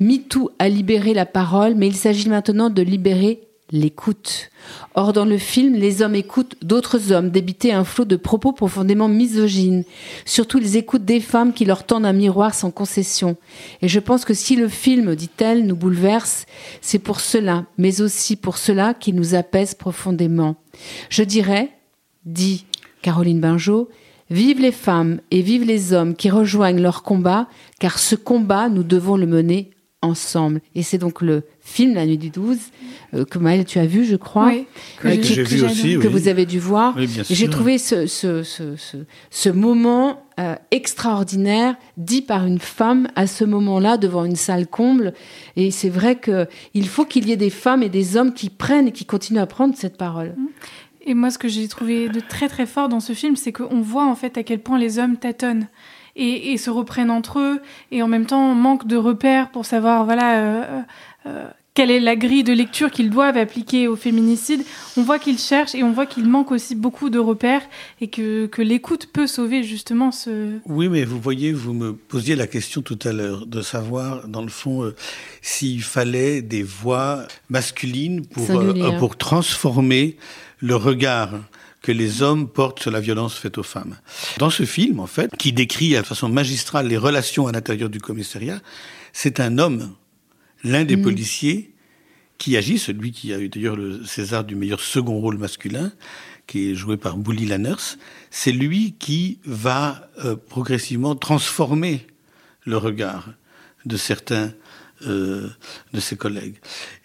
[0.00, 3.40] MeToo a libéré la parole, mais il s'agit maintenant de libérer
[3.70, 4.50] l'écoute.
[4.94, 9.08] Or, dans le film, les hommes écoutent d'autres hommes débiter un flot de propos profondément
[9.08, 9.84] misogynes.
[10.24, 13.36] Surtout, ils écoutent des femmes qui leur tendent un miroir sans concession.
[13.82, 16.46] Et je pense que si le film, dit-elle, nous bouleverse,
[16.80, 20.56] c'est pour cela, mais aussi pour cela qui nous apaise profondément.
[21.10, 21.70] Je dirais,
[22.24, 22.64] dit
[23.02, 23.88] Caroline Bingeot,
[24.30, 27.48] Vive les femmes et vive les hommes qui rejoignent leur combat,
[27.80, 29.70] car ce combat, nous devons le mener
[30.02, 30.60] ensemble.
[30.74, 32.56] Et c'est donc le film La Nuit du 12
[33.14, 34.66] euh, que Maëlle tu as vu, je crois, oui,
[35.00, 36.98] que, j'ai vu aussi, que vous avez dû voir.
[36.98, 38.76] et j'ai trouvé ce, ce, ce,
[39.30, 45.14] ce moment euh, extraordinaire dit par une femme à ce moment-là devant une salle comble.
[45.56, 48.50] Et c'est vrai que il faut qu'il y ait des femmes et des hommes qui
[48.50, 50.36] prennent et qui continuent à prendre cette parole.
[51.06, 53.80] Et moi, ce que j'ai trouvé de très très fort dans ce film, c'est qu'on
[53.80, 55.66] voit en fait à quel point les hommes tâtonnent
[56.18, 57.60] et, se reprennent entre eux
[57.92, 60.82] et en même temps manquent de repères pour savoir voilà euh,
[61.26, 61.48] euh,
[61.78, 64.64] quelle est la grille de lecture qu'ils doivent appliquer au féminicide.
[64.96, 67.62] On voit qu'ils cherchent et on voit qu'il manque aussi beaucoup de repères
[68.00, 70.58] et que, que l'écoute peut sauver justement ce...
[70.66, 74.42] Oui, mais vous voyez, vous me posiez la question tout à l'heure de savoir, dans
[74.42, 74.96] le fond, euh,
[75.40, 78.48] s'il fallait des voix masculines pour,
[78.98, 80.16] pour transformer
[80.58, 81.30] le regard
[81.82, 83.96] que les hommes portent sur la violence faite aux femmes.
[84.38, 88.00] Dans ce film, en fait, qui décrit de façon magistrale les relations à l'intérieur du
[88.00, 88.60] commissariat,
[89.12, 89.94] c'est un homme,
[90.64, 91.02] l'un des mm.
[91.02, 91.74] policiers,
[92.38, 95.92] qui agit, celui qui a eu d'ailleurs le César du meilleur second rôle masculin,
[96.46, 97.96] qui est joué par Bully Lanners,
[98.30, 102.06] c'est lui qui va euh, progressivement transformer
[102.64, 103.30] le regard
[103.84, 104.52] de certains
[105.06, 105.48] euh,
[105.92, 106.56] de ses collègues.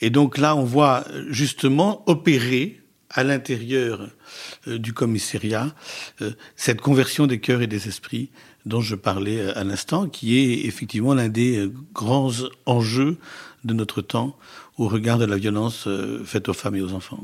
[0.01, 2.82] Et donc là, on voit justement opérer
[3.13, 4.09] à l'intérieur
[4.67, 5.73] euh, du commissariat
[6.21, 8.29] euh, cette conversion des cœurs et des esprits
[8.65, 12.31] dont je parlais euh, à l'instant, qui est effectivement l'un des grands
[12.65, 13.17] enjeux
[13.63, 14.35] de notre temps
[14.77, 15.87] au regard de la violence
[16.25, 17.23] faite aux femmes et aux enfants.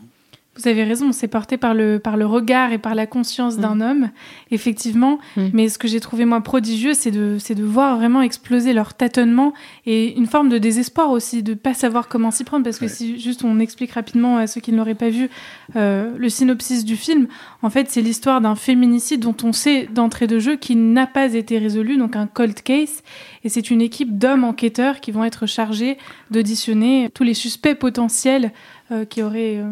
[0.59, 3.75] Vous avez raison, c'est porté par le, par le regard et par la conscience d'un
[3.75, 3.81] mm.
[3.81, 4.09] homme,
[4.51, 5.17] effectivement.
[5.37, 5.45] Mm.
[5.53, 9.53] Mais ce que j'ai trouvé, moi, prodigieux, c'est de, de voir vraiment exploser leur tâtonnement
[9.85, 12.65] et une forme de désespoir aussi, de pas savoir comment s'y prendre.
[12.65, 15.29] Parce que si juste on explique rapidement à ceux qui ne l'auraient pas vu
[15.77, 17.27] euh, le synopsis du film,
[17.61, 21.35] en fait, c'est l'histoire d'un féminicide dont on sait d'entrée de jeu qu'il n'a pas
[21.35, 23.01] été résolu, donc un cold case.
[23.45, 25.97] Et c'est une équipe d'hommes enquêteurs qui vont être chargés
[26.31, 28.51] d'auditionner tous les suspects potentiels
[28.91, 29.57] euh, qui auraient...
[29.57, 29.71] Euh,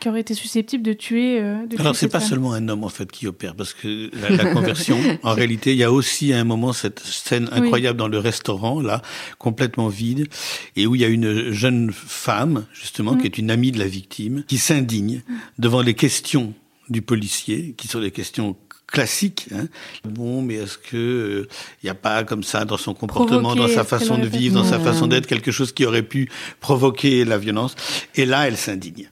[0.00, 1.40] qui aurait été susceptible de tuer.
[1.40, 4.52] Euh, de Alors c'est pas seulement un homme en fait qui opère, parce que la,
[4.52, 8.18] conversion, en réalité, il y a aussi à un moment cette scène incroyable dans le
[8.18, 9.02] restaurant là,
[9.38, 10.28] complètement vide,
[10.76, 13.26] et où il y a une jeune femme justement qui mm.
[13.26, 15.34] est une amie de la victime, qui s'indigne mm.
[15.58, 16.54] devant les questions
[16.88, 18.56] du policier, qui sont des questions
[18.86, 19.48] classiques.
[19.52, 19.66] Hein.
[20.04, 21.48] Bon, mais est-ce que il euh,
[21.82, 24.78] n'y a pas comme ça dans son comportement, dans sa façon de vivre, dans sa
[24.78, 27.74] façon d'être, quelque chose qui aurait pu provoquer la violence
[28.14, 29.10] Et là, elle s'indigne.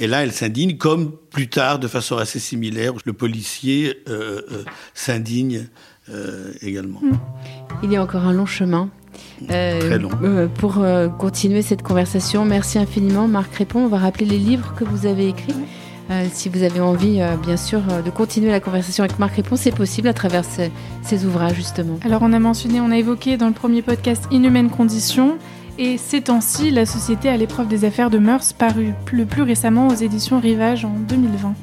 [0.00, 4.64] Et là, elle s'indigne, comme plus tard, de façon assez similaire, le policier euh, euh,
[4.94, 5.66] s'indigne
[6.08, 7.00] euh, également.
[7.02, 7.18] Hmm.
[7.82, 8.88] Il y a encore un long chemin.
[9.46, 10.10] Très long.
[10.58, 10.82] pour
[11.18, 13.80] continuer cette conversation, merci infiniment, Marc Répond.
[13.80, 15.54] On va rappeler les livres que vous avez écrits.
[16.32, 20.08] si vous avez envie, bien sûr, de continuer la conversation avec Marc Répond, c'est possible
[20.08, 20.70] à travers ces,
[21.02, 21.98] ces, ouvrages, justement.
[22.04, 25.38] Alors, on a mentionné, on a évoqué dans le premier podcast Inhumaine Condition
[25.80, 29.88] et ces temps-ci, la société à l'épreuve des affaires de mœurs, paru le plus récemment
[29.88, 31.54] aux éditions Rivage en 2020.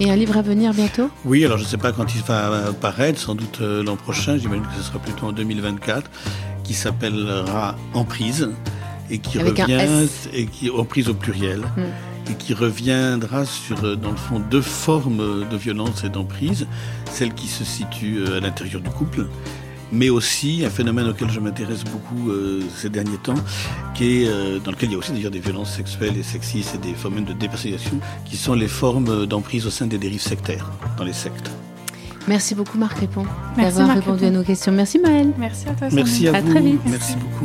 [0.00, 1.10] Et un livre à venir bientôt?
[1.26, 4.38] Oui, alors je ne sais pas quand il va paraître, sans doute euh, l'an prochain,
[4.38, 6.10] j'imagine que ce sera plutôt en 2024,
[6.64, 8.50] qui s'appellera Emprise
[9.10, 11.60] et qui revient et qui emprise au pluriel.
[11.76, 11.92] Hmm
[12.30, 16.66] et qui reviendra sur, euh, dans le fond, deux formes de violence et d'emprise,
[17.10, 19.26] celle qui se situe euh, à l'intérieur du couple,
[19.92, 23.34] mais aussi un phénomène auquel je m'intéresse beaucoup euh, ces derniers temps,
[23.94, 26.78] qui est, dans lequel il y a aussi d'ailleurs des violences sexuelles et sexistes et
[26.78, 31.04] des phénomènes de dépersonnalisation, qui sont les formes d'emprise au sein des dérives sectaires, dans
[31.04, 31.50] les sectes.
[32.28, 33.24] Merci beaucoup Marc Répond
[33.56, 34.72] d'avoir répondu à nos questions.
[34.72, 35.32] Merci Maëlle.
[35.38, 35.88] Merci à toi.
[35.92, 36.80] Merci à, à très vite.
[36.86, 37.44] Merci beaucoup.